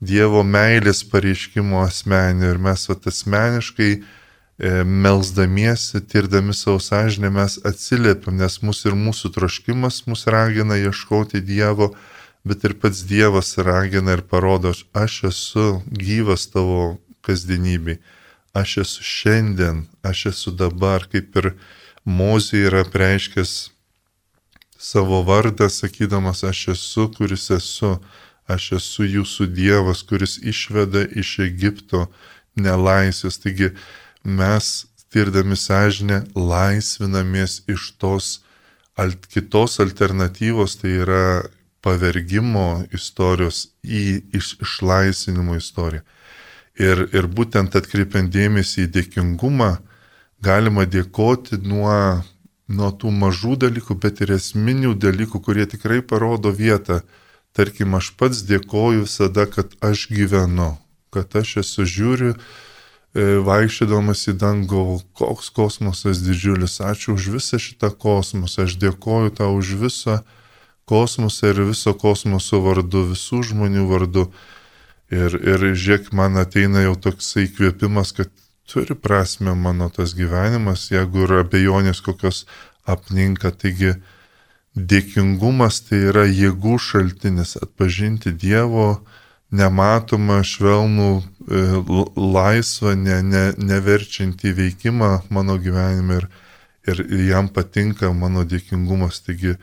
dievo 0.00 0.44
meilės 0.44 1.04
pareiškimo 1.08 1.82
asmenį. 1.86 2.52
Ir 2.52 2.62
mes 2.62 2.88
vat 2.90 3.10
asmeniškai 3.12 3.90
E, 3.96 4.24
melzdamiesi, 4.84 6.00
tirdami 6.00 6.54
savo 6.54 6.80
sąžinę 6.80 7.30
mes 7.30 7.58
atsiliepiam, 7.64 8.38
nes 8.40 8.60
mūsų 8.64 8.92
ir 8.92 8.96
mūsų 8.96 9.30
troškimas 9.34 10.06
mus 10.08 10.24
ragina 10.32 10.78
ieškoti 10.80 11.42
Dievo, 11.44 11.92
bet 12.44 12.64
ir 12.64 12.76
pats 12.80 13.02
Dievas 13.04 13.58
ragina 13.58 14.16
ir 14.16 14.22
parodo, 14.24 14.72
aš 14.96 15.24
esu 15.28 15.66
gyvas 15.92 16.48
tavo 16.48 16.96
kasdienybei, 17.26 17.98
aš 18.56 18.78
esu 18.84 19.04
šiandien, 19.04 19.84
aš 20.02 20.26
esu 20.32 20.56
dabar, 20.56 21.04
kaip 21.04 21.36
ir 21.36 21.52
Mozė 22.06 22.68
yra 22.68 22.84
preiškęs 22.86 23.52
savo 24.78 25.24
vardą, 25.26 25.66
sakydamas, 25.68 26.44
aš 26.46 26.68
esu, 26.76 27.08
kuris 27.10 27.50
esu, 27.50 27.96
aš 28.46 28.72
esu 28.78 29.04
jūsų 29.04 29.48
Dievas, 29.50 30.04
kuris 30.06 30.38
išveda 30.38 31.02
iš 31.18 31.40
Egipto 31.42 32.06
nelaisvės. 32.54 33.40
Taigi, 33.42 33.72
mes, 34.26 34.86
tirdami 35.14 35.56
sąžinę, 35.56 36.24
laisvinamės 36.34 37.62
iš 37.70 37.92
tos 38.00 38.40
alt, 38.98 39.26
kitos 39.30 39.78
alternatyvos, 39.80 40.76
tai 40.80 40.98
yra 41.04 41.26
pavergimo 41.84 42.84
istorijos 42.96 43.68
į 43.84 44.22
iš, 44.34 44.56
išlaisvinimo 44.64 45.56
istoriją. 45.60 46.02
Ir, 46.76 47.06
ir 47.16 47.28
būtent 47.32 47.76
atkreipiant 47.78 48.32
dėmesį 48.32 48.84
į 48.84 48.90
dėkingumą, 48.98 49.76
galima 50.44 50.84
dėkoti 50.84 51.60
nuo, 51.64 51.94
nuo 52.68 52.90
tų 52.92 53.12
mažų 53.22 53.56
dalykų, 53.64 53.96
bet 54.02 54.20
ir 54.24 54.34
esminių 54.36 54.96
dalykų, 55.00 55.40
kurie 55.40 55.64
tikrai 55.70 56.02
parodo 56.02 56.52
vietą. 56.52 57.00
Tarkim, 57.56 57.94
aš 57.96 58.10
pats 58.20 58.42
dėkoju 58.44 59.06
visada, 59.06 59.46
kad 59.48 59.72
aš 59.80 60.10
gyvenu, 60.12 60.74
kad 61.14 61.32
aš 61.40 61.62
esu 61.62 61.86
žiūriu, 61.88 62.34
vaikščiodamas 63.16 64.26
į 64.28 64.34
dangų, 64.40 64.82
koks 65.16 65.48
kosmosas 65.56 66.20
didžiulis, 66.24 66.80
ačiū 66.84 67.14
už 67.16 67.30
visą 67.36 67.60
šitą 67.62 67.90
kosmosą, 67.96 68.66
aš 68.66 68.76
dėkoju 68.82 69.32
tau 69.38 69.54
už 69.56 69.76
visą 69.80 70.18
kosmosą 70.84 71.52
ir 71.54 71.62
viso 71.70 71.94
kosmoso 71.96 72.60
vardu, 72.64 73.06
visų 73.12 73.42
žmonių 73.52 73.86
vardu. 73.88 74.26
Ir, 75.08 75.38
ir 75.38 75.68
žiūrėk, 75.78 76.10
man 76.18 76.36
ateina 76.40 76.82
jau 76.82 76.96
toksai 76.98 77.46
įkvėpimas, 77.46 78.12
kad 78.12 78.30
turi 78.66 78.96
prasme 78.98 79.54
mano 79.54 79.88
tas 79.88 80.14
gyvenimas, 80.18 80.90
jeigu 80.90 81.24
yra 81.24 81.44
abejonės 81.44 82.02
kokios 82.02 82.44
apninka. 82.84 83.52
Taigi 83.54 83.94
dėkingumas 84.74 85.84
tai 85.86 86.02
yra 86.10 86.26
jėgų 86.26 86.76
šaltinis 86.82 87.56
atpažinti 87.62 88.34
Dievo 88.34 89.06
nematomą, 89.54 90.40
švelnų, 90.42 91.10
e, 91.46 91.62
laisvą, 92.16 92.96
ne, 92.98 93.20
ne, 93.22 93.44
neverčiantį 93.58 94.52
veikimą 94.56 95.10
mano 95.30 95.56
gyvenime 95.58 96.18
ir, 96.22 96.28
ir 96.86 97.04
jam 97.28 97.48
patinka 97.48 98.12
mano 98.12 98.44
dėkingumas. 98.44 99.22
Taigi 99.26 99.56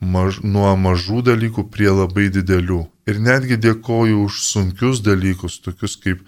maž, 0.00 0.40
nuo 0.42 0.72
mažų 0.76 1.22
dalykų 1.30 1.68
prie 1.72 1.90
labai 1.92 2.30
didelių. 2.32 2.86
Ir 3.06 3.20
netgi 3.20 3.60
dėkoju 3.60 4.24
už 4.24 4.40
sunkius 4.48 5.02
dalykus, 5.04 5.60
tokius 5.60 5.96
kaip 6.00 6.24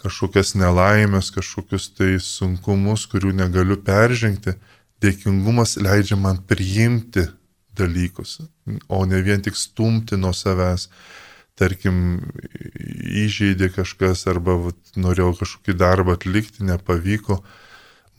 kažkokias 0.00 0.54
nelaimės, 0.58 1.30
kažkokius 1.30 1.90
tai 1.94 2.16
sunkumus, 2.18 3.06
kurių 3.06 3.34
negaliu 3.44 3.78
peržengti. 3.84 4.56
Dėkingumas 5.00 5.78
leidžia 5.80 6.18
man 6.20 6.42
priimti 6.44 7.24
dalykus, 7.78 8.40
o 8.88 9.04
ne 9.08 9.22
vien 9.24 9.40
tik 9.40 9.56
stumti 9.56 10.18
nuo 10.20 10.34
savęs 10.36 10.90
tarkim, 11.60 11.96
įžeidė 13.24 13.70
kažkas 13.74 14.24
arba 14.30 14.56
vat, 14.66 14.78
norėjau 14.96 15.34
kažkokį 15.42 15.76
darbą 15.80 16.16
atlikti, 16.16 16.64
nepavyko, 16.64 17.40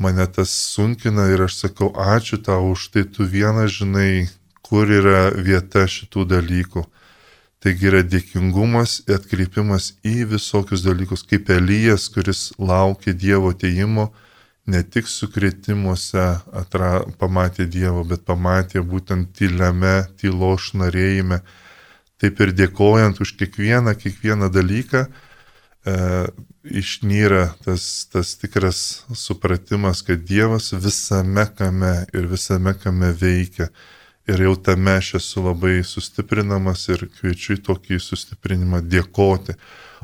mane 0.02 0.28
tas 0.36 0.54
sunkina 0.54 1.28
ir 1.34 1.48
aš 1.48 1.58
sakau, 1.66 1.92
ačiū 1.92 2.42
tau 2.46 2.72
už 2.72 2.88
tai, 2.94 3.06
tu 3.10 3.26
vieną 3.26 3.68
žinai, 3.70 4.30
kur 4.66 4.88
yra 4.88 5.30
vieta 5.36 5.88
šitų 5.90 6.28
dalykų. 6.36 6.86
Taigi 7.62 7.92
yra 7.92 8.02
dėkingumas, 8.02 9.04
atkreipimas 9.06 9.92
į 10.02 10.24
visokius 10.32 10.82
dalykus, 10.82 11.22
kaip 11.30 11.52
Elijas, 11.54 12.08
kuris 12.10 12.48
laukė 12.58 13.14
Dievo 13.14 13.52
ateimo, 13.54 14.08
ne 14.66 14.82
tik 14.82 15.10
sukretimuose 15.10 16.24
atra, 16.58 17.04
pamatė 17.22 17.68
Dievo, 17.70 18.02
bet 18.08 18.26
pamatė 18.26 18.82
būtent 18.82 19.36
tyliame, 19.38 20.08
tylo 20.18 20.56
šnarėjime, 20.58 21.42
taip 22.22 22.42
ir 22.44 22.54
dėkojant 22.54 23.22
už 23.24 23.34
kiekvieną, 23.40 23.96
kiekvieną 23.98 24.52
dalyką, 24.54 25.06
e, 25.06 25.96
išnyra 26.64 27.56
tas, 27.66 28.06
tas 28.14 28.36
tikras 28.38 29.04
supratimas, 29.18 30.04
kad 30.06 30.22
Dievas 30.22 30.72
visame 30.74 31.48
kame 31.58 32.06
ir 32.14 32.30
visame 32.30 32.76
kame 32.78 33.12
veikia. 33.18 33.72
Ir 34.30 34.44
jau 34.46 34.54
tame 34.56 35.00
aš 35.00 35.16
esu 35.18 35.42
labai 35.42 35.82
sustiprinamas 35.84 36.86
ir 36.94 37.08
kviečiu 37.10 37.58
į 37.58 37.64
tokį 37.66 37.98
sustiprinimą 38.00 38.84
dėkoti. 38.86 39.58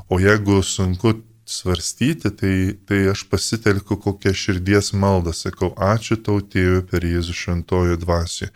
O 0.09 0.17
jeigu 0.17 0.57
sunku 0.65 1.19
svarstyti, 1.47 2.33
tai, 2.33 2.55
tai 2.89 3.03
aš 3.13 3.27
pasitelkiu 3.29 3.99
kokią 4.01 4.33
širdies 4.35 4.89
maldą, 4.97 5.31
sakau, 5.37 5.69
ačiū 5.77 6.17
tau 6.17 6.41
tėvui 6.41 6.81
per 6.89 7.05
Jėzų 7.05 7.37
šventojo 7.43 8.01
dvasiui 8.01 8.49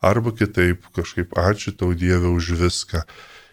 arba 0.00 0.32
kitaip 0.32 0.86
kažkaip 0.96 1.36
ačiū 1.36 1.76
tau 1.76 1.94
Dieve 1.94 2.32
už 2.32 2.56
viską 2.60 3.04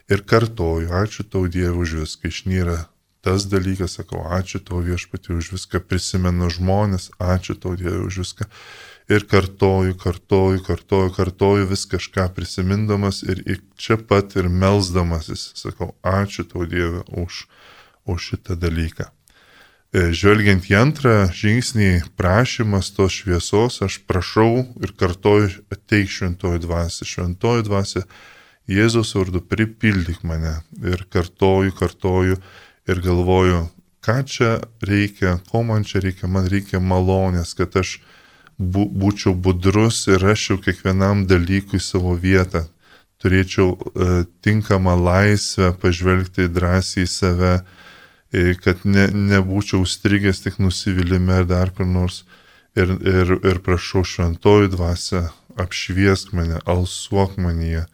ir 0.08 0.24
kartoju, 0.24 0.92
ačiū 0.92 1.28
tau 1.28 1.48
Dieve 1.48 1.76
už 1.76 2.04
viską, 2.04 2.32
išnyra 2.32 2.78
tas 3.22 3.44
dalykas, 3.52 3.98
sakau, 4.00 4.24
ačiū 4.24 4.62
tau 4.64 4.80
viešpatį 4.80 5.36
už 5.36 5.52
viską, 5.58 5.82
prisimenu 5.84 6.48
žmonės, 6.54 7.12
ačiū 7.20 7.58
tau 7.60 7.76
Dieve 7.76 8.06
už 8.08 8.24
viską. 8.24 8.48
Ir 9.12 9.24
kartoju, 9.28 9.96
kartoju, 10.00 10.64
kartoju, 10.64 11.12
kartoju 11.16 11.68
vis 11.68 11.84
kažką 11.88 12.28
prisimindamas 12.36 13.24
ir 13.24 13.60
čia 13.76 14.00
pat 14.00 14.36
ir 14.40 14.48
melzdamasis, 14.48 15.52
sakau, 15.60 15.96
ačiū 16.04 16.48
tau 16.48 16.64
Dieve 16.64 17.04
už, 17.12 17.48
už 18.08 18.32
šitą 18.32 18.56
dalyką. 18.56 19.12
E, 19.95 20.10
žvelgiant 20.12 20.65
į 20.67 20.76
antrą 20.76 21.13
žingsnį, 21.32 21.91
prašymas 22.19 22.89
tos 22.95 23.21
šviesos, 23.21 23.80
aš 23.86 24.02
prašau 24.04 24.65
ir 24.84 24.91
kartoju, 25.00 25.63
ateik 25.71 26.12
šventoji 26.12 26.63
dvasia, 26.65 27.08
šventoji 27.08 27.67
dvasia, 27.69 28.04
Jėzaus 28.67 29.13
vardu 29.15 29.39
pripildyk 29.47 30.26
mane. 30.28 30.58
Ir 30.84 31.06
kartoju, 31.08 31.71
kartoju 31.71 32.36
ir 32.91 33.00
galvoju, 33.00 33.62
ką 34.04 34.17
čia 34.28 34.50
reikia, 34.84 35.38
ko 35.47 35.63
man 35.63 35.88
čia 35.88 36.02
reikia, 36.04 36.28
man 36.28 36.50
reikia 36.52 36.82
malonės, 36.84 37.54
kad 37.56 37.80
aš 37.80 38.02
bū, 38.60 38.89
būčiau 38.91 39.32
budrus 39.39 40.02
ir 40.12 40.19
rašiau 40.19 40.60
kiekvienam 40.60 41.23
dalykui 41.32 41.80
savo 41.80 42.12
vietą, 42.19 42.65
turėčiau 43.23 43.71
e, 43.71 44.10
tinkamą 44.43 44.97
laisvę 45.00 45.71
pažvelgti 45.80 46.52
drąsiai 46.52 47.08
į 47.08 47.12
save, 47.12 47.54
kad 48.63 48.84
ne, 48.86 49.08
nebūčiau 49.12 49.86
strigęs 49.88 50.44
tik 50.44 50.60
nusivylimę 50.60 51.42
ar 51.42 51.50
dar 51.50 51.74
kur 51.76 51.88
nors. 51.88 52.24
Ir, 52.78 52.92
ir, 53.02 53.32
ir 53.42 53.60
prašau 53.66 54.04
šventojų 54.06 54.70
dvasę, 54.76 55.24
apšviesk 55.58 56.36
mane, 56.38 56.60
alsuok 56.70 57.40
manyje 57.42 57.88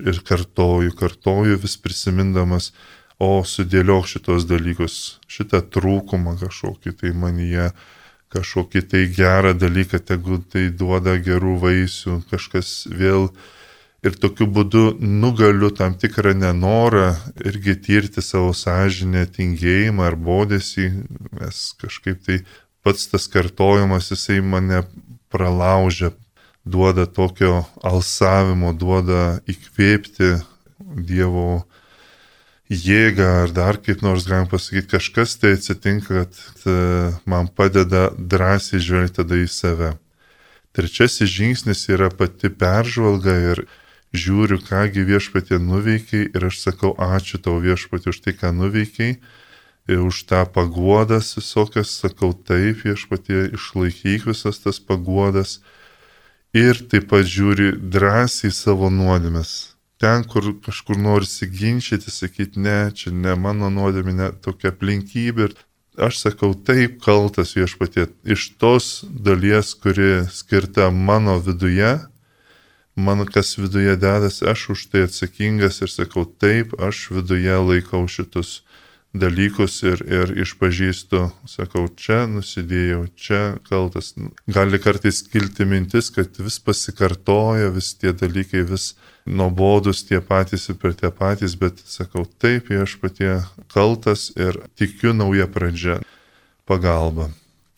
ir 0.00 0.20
kartoju, 0.24 0.94
kartoju 0.96 1.58
vis 1.60 1.76
prisimindamas, 1.76 2.72
o 3.22 3.42
sudėliok 3.46 4.08
šitos 4.08 4.46
dalykus, 4.50 5.18
šitą 5.30 5.60
trūkumą 5.74 6.38
kažkokį 6.40 6.94
tai 7.00 7.12
manyje, 7.14 7.68
kažkokį 8.32 8.82
tai 8.90 9.02
gerą 9.14 9.52
dalyką, 9.54 10.00
tegu 10.00 10.40
tai 10.52 10.70
duoda 10.70 11.18
gerų 11.20 11.58
vaisių, 11.62 12.22
kažkas 12.32 12.88
vėl 12.90 13.28
ir 14.02 14.16
tokiu 14.18 14.48
būdu 14.50 14.84
nugaliu 15.00 15.70
tam 15.74 15.94
tikrą 15.98 16.34
nenorą 16.38 17.12
irgi 17.46 17.76
tirti 17.86 18.22
savo 18.24 18.50
sąžinę, 18.56 19.24
tingėjimą 19.36 20.08
ar 20.10 20.18
bodėsi, 20.18 20.90
nes 21.38 21.62
kažkaip 21.80 22.22
tai 22.26 22.42
pats 22.82 23.06
tas 23.12 23.28
kartojimas 23.30 24.10
jisai 24.10 24.40
mane 24.42 24.82
pralaužia, 25.32 26.12
duoda 26.64 27.06
tokio 27.06 27.62
alsavimo, 27.82 28.72
duoda 28.74 29.40
įkvėpti 29.50 30.38
Dievo 30.92 31.62
jėgą 32.68 33.28
ar 33.44 33.52
dar 33.54 33.78
kaip 33.80 34.02
nors 34.04 34.26
galim 34.28 34.48
pasakyti, 34.50 34.90
kažkas 34.90 35.36
tai 35.40 35.54
atsitinka, 35.56 36.24
kad 36.24 36.66
e, 36.68 36.74
man 37.24 37.48
padeda 37.48 38.10
drąsiai 38.16 38.82
žvelgti 38.82 39.20
tada 39.20 39.38
į 39.40 39.46
save. 39.48 39.92
Trečiasis 40.76 41.30
žingsnis 41.32 41.86
yra 41.92 42.10
pati 42.12 42.50
peržvalga 42.50 43.36
ir 43.52 43.64
žiūriu, 44.12 44.60
kągi 44.60 45.04
viešpatė 45.08 45.58
nuveikiai 45.58 46.28
ir 46.30 46.48
aš 46.48 46.60
sakau 46.66 46.92
ačiū 47.00 47.40
tau 47.40 47.56
viešpatė 47.64 48.12
už 48.12 48.20
tai, 48.24 48.36
ką 48.36 48.52
nuveikiai 48.56 49.16
ir 49.88 49.98
už 50.04 50.24
tą 50.30 50.44
paguodas 50.46 51.34
visokias, 51.36 51.90
sakau 52.04 52.32
taip 52.32 52.84
viešpatė, 52.84 53.50
išlaikyk 53.56 54.28
visas 54.28 54.60
tas 54.62 54.78
paguodas 54.78 55.60
ir 56.54 56.78
taip 56.92 57.08
pat 57.10 57.26
žiūri 57.26 57.72
drąsiai 57.80 58.52
savo 58.52 58.92
nuodėmes. 58.92 59.72
Ten, 60.02 60.24
kur 60.26 60.52
kažkur 60.60 60.98
nori 60.98 61.26
siginčyti, 61.30 62.10
sakyti, 62.10 62.58
ne, 62.60 62.90
čia 62.90 63.12
ne 63.14 63.36
mano 63.38 63.70
nuodėmė, 63.70 64.14
ne 64.18 64.30
tokia 64.34 64.72
aplinkybė. 64.72 65.46
Ir 65.46 65.54
aš 66.08 66.18
sakau, 66.24 66.54
taip 66.58 66.98
kaltas 67.04 67.54
viešpatie, 67.54 68.08
iš 68.26 68.48
tos 68.58 69.04
dalies, 69.06 69.76
kuri 69.78 70.24
skirta 70.34 70.90
mano 70.90 71.38
viduje, 71.38 72.00
mano 72.96 73.26
kas 73.26 73.56
viduje 73.58 73.96
dedasi, 73.96 74.44
aš 74.48 74.68
už 74.76 74.86
tai 74.92 75.06
atsakingas 75.08 75.82
ir 75.82 75.90
sakau, 75.90 76.24
taip, 76.24 76.74
aš 76.80 77.08
viduje 77.10 77.56
laikau 77.56 78.04
šitus 78.08 78.62
dalykus 79.12 79.82
ir, 79.84 80.00
ir 80.08 80.32
išpažįstu, 80.40 81.26
sakau, 81.48 81.84
čia 81.96 82.24
nusidėjau, 82.30 83.04
čia 83.16 83.40
kaltas. 83.68 84.14
Gali 84.48 84.80
kartais 84.80 85.20
kilti 85.28 85.66
mintis, 85.68 86.08
kad 86.12 86.32
vis 86.40 86.56
pasikartoja, 86.64 87.68
vis 87.74 87.92
tie 88.00 88.14
dalykai, 88.16 88.64
vis 88.68 88.94
nuobodus 89.28 90.02
tie 90.08 90.22
patys 90.24 90.68
ir 90.72 90.80
per 90.80 90.96
tie 90.96 91.12
patys, 91.12 91.58
bet 91.60 91.84
sakau, 91.84 92.24
taip, 92.24 92.72
aš 92.72 92.96
patie 93.04 93.36
kaltas 93.72 94.30
ir 94.36 94.62
tikiu 94.80 95.12
nauja 95.12 95.46
pradžia 95.46 96.00
pagalba. 96.66 97.28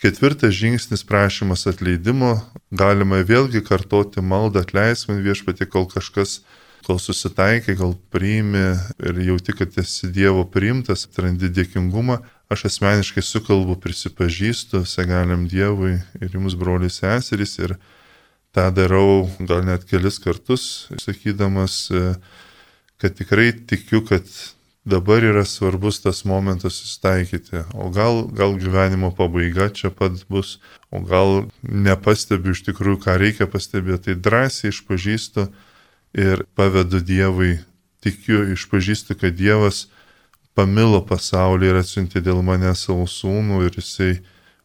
Ketvirtas 0.04 0.52
žingsnis 0.52 1.00
prašymas 1.08 1.62
atleidimo. 1.70 2.34
Galima 2.68 3.22
vėlgi 3.24 3.62
kartoti 3.64 4.20
maldą 4.20 4.60
atleisk 4.60 5.08
man 5.08 5.22
viešpatį, 5.24 5.64
kol 5.72 5.86
kažkas 5.88 6.42
kol 6.84 6.98
susitaikai, 7.00 7.72
gal 7.78 7.94
priimi 8.12 8.66
ir 9.00 9.20
jauti, 9.24 9.54
kad 9.56 9.72
esi 9.80 10.10
Dievo 10.12 10.42
priimtas, 10.44 11.06
atrandi 11.08 11.48
dėkingumą, 11.48 12.18
aš 12.52 12.66
asmeniškai 12.68 13.24
sukalbu, 13.24 13.78
prisipažįstu 13.80 14.82
segaliam 14.84 15.46
Dievui 15.48 15.94
ir 16.20 16.36
jums 16.36 16.58
broliai 16.60 16.92
seserys 16.92 17.56
ir 17.62 17.78
tą 18.52 18.66
darau 18.76 19.30
gal 19.40 19.64
net 19.64 19.88
kelis 19.88 20.20
kartus, 20.20 20.66
sakydamas, 21.00 21.86
kad 23.00 23.16
tikrai 23.16 23.54
tikiu, 23.56 24.04
kad 24.04 24.28
dabar 24.84 25.24
yra 25.24 25.44
svarbus 25.48 26.02
tas 26.04 26.24
momentas 26.28 26.76
susitaikyti, 26.80 27.64
o 27.74 27.88
gal, 27.90 28.26
gal 28.28 28.56
gyvenimo 28.60 29.10
pabaiga 29.16 29.70
čia 29.72 29.90
pat 29.90 30.20
bus, 30.28 30.58
o 30.92 31.00
gal 31.00 31.46
nepastebiu 31.62 32.52
iš 32.52 32.64
tikrųjų, 32.68 33.00
ką 33.04 33.16
reikia 33.20 33.48
pastebėti, 33.48 34.12
tai 34.12 34.20
drąsiai 34.26 34.74
išpažįstu, 34.74 35.48
ir 36.14 36.44
pavedu 36.54 37.00
Dievui, 37.00 37.58
tikiu, 38.04 38.44
išpažįstu, 38.54 39.18
kad 39.18 39.34
Dievas 39.34 39.88
pamilo 40.54 41.02
pasaulį 41.02 41.72
ir 41.72 41.80
atsiuntė 41.82 42.22
dėl 42.22 42.40
mane 42.46 42.70
savo 42.78 43.08
sūnų 43.10 43.64
ir 43.66 43.80
jisai 43.80 44.12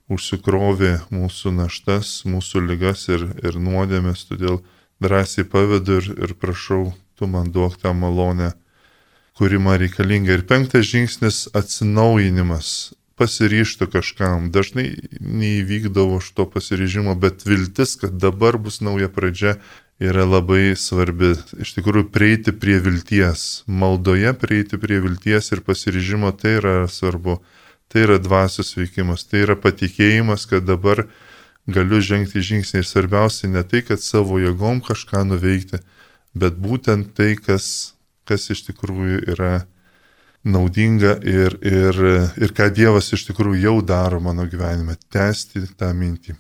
užsikrovė 0.10 1.00
mūsų 1.14 1.54
naštas, 1.58 2.20
mūsų 2.26 2.66
ligas 2.68 3.08
ir, 3.10 3.26
ir 3.42 3.58
nuodėmės, 3.58 4.28
todėl 4.30 4.62
drąsiai 5.02 5.46
pavedu 5.50 6.00
ir, 6.02 6.12
ir 6.28 6.36
prašau, 6.38 6.92
tu 7.18 7.28
man 7.28 7.50
duok 7.54 7.80
tą 7.82 7.94
malonę, 7.98 8.54
kuri 9.40 9.60
man 9.60 9.80
reikalinga. 9.80 10.34
Ir 10.36 10.42
penktas 10.44 10.84
žingsnis- 10.92 11.48
atsinaujinimas. 11.60 12.92
Pasiryštų 13.20 13.86
kažkam. 13.94 14.50
Dažnai 14.52 15.00
neįvykdavo 15.20 16.20
šito 16.24 16.44
pasiryžimo, 16.52 17.16
bet 17.20 17.46
viltis, 17.48 17.96
kad 18.00 18.20
dabar 18.20 18.58
bus 18.58 18.82
nauja 18.84 19.08
pradžia 19.08 19.56
yra 20.00 20.26
labai 20.28 20.76
svarbi. 20.76 21.38
Iš 21.60 21.72
tikrųjų, 21.78 22.12
prieiti 22.12 22.52
prie 22.52 22.80
vilties, 22.84 23.64
maldoje 23.68 24.34
prieiti 24.40 24.80
prie 24.80 25.00
vilties 25.00 25.52
ir 25.52 25.62
pasiryžimo 25.62 26.32
tai 26.36 26.60
yra 26.60 26.88
svarbu. 26.88 27.40
Tai 27.88 28.02
yra 28.02 28.18
dvasios 28.20 28.76
veikimas, 28.76 29.24
tai 29.24 29.44
yra 29.46 29.56
patikėjimas, 29.56 30.48
kad 30.48 30.68
dabar 30.68 31.08
galiu 31.68 32.02
žengti 32.04 32.44
žingsnį 32.44 32.84
ir 32.84 32.88
svarbiausia 32.88 33.48
ne 33.48 33.64
tai, 33.64 33.82
kad 33.88 34.04
savo 34.04 34.40
jėgom 34.40 34.84
kažką 34.84 35.24
nuveikti, 35.32 35.80
bet 36.36 36.60
būtent 36.60 37.16
tai, 37.16 37.36
kas, 37.36 37.96
kas 38.30 38.50
iš 38.54 38.68
tikrųjų 38.70 39.24
yra 39.34 39.54
naudinga 40.48 41.18
ir, 41.28 41.58
ir, 41.66 41.98
ir 42.40 42.54
ką 42.56 42.70
Dievas 42.76 43.12
iš 43.16 43.26
tikrųjų 43.30 43.64
jau 43.66 43.80
daro 43.84 44.22
mano 44.24 44.46
gyvenime, 44.48 44.96
tęsti 45.12 45.66
tą 45.80 45.92
mintį. 45.96 46.38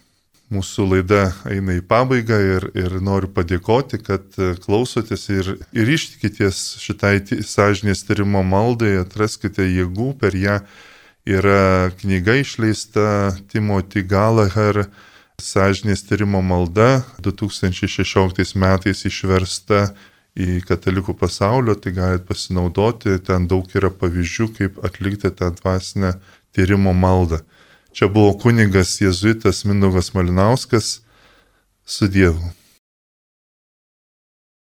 Mūsų 0.50 0.86
laida 0.90 1.28
eina 1.46 1.76
į 1.78 1.84
pabaigą 1.86 2.38
ir, 2.42 2.64
ir 2.74 2.96
noriu 3.06 3.28
padėkoti, 3.30 4.00
kad 4.02 4.34
klausotės 4.64 5.28
ir, 5.30 5.52
ir 5.78 5.92
ištikitės 5.94 6.80
šitai 6.82 7.20
sąžinės 7.46 8.02
tyrimo 8.08 8.42
maldai, 8.42 8.96
atraskite 8.98 9.68
jėgų, 9.68 10.16
per 10.18 10.34
ją 10.34 10.58
yra 11.30 11.92
knyga 12.00 12.40
išleista 12.42 13.36
Timothy 13.52 14.02
Gallagher 14.02 14.88
sąžinės 15.38 16.02
tyrimo 16.08 16.42
malda 16.42 17.04
2016 17.22 18.58
metais 18.58 19.06
išversta 19.06 19.92
į 20.38 20.60
katalikų 20.68 21.16
pasaulio, 21.20 21.76
tai 21.76 21.94
galite 21.96 22.28
pasinaudoti, 22.30 23.18
ten 23.26 23.48
daug 23.50 23.70
yra 23.76 23.90
pavyzdžių, 23.90 24.48
kaip 24.58 24.84
atlikti 24.86 25.32
tą 25.32 25.52
dvasinę 25.58 26.14
tyrimo 26.56 26.94
maldą. 26.94 27.42
Čia 27.96 28.08
buvo 28.14 28.36
kunigas 28.38 29.00
jėzuitas 29.02 29.66
Mindaugas 29.66 30.14
Malinauskas 30.14 31.00
su 31.86 32.08
Dievu. 32.08 32.59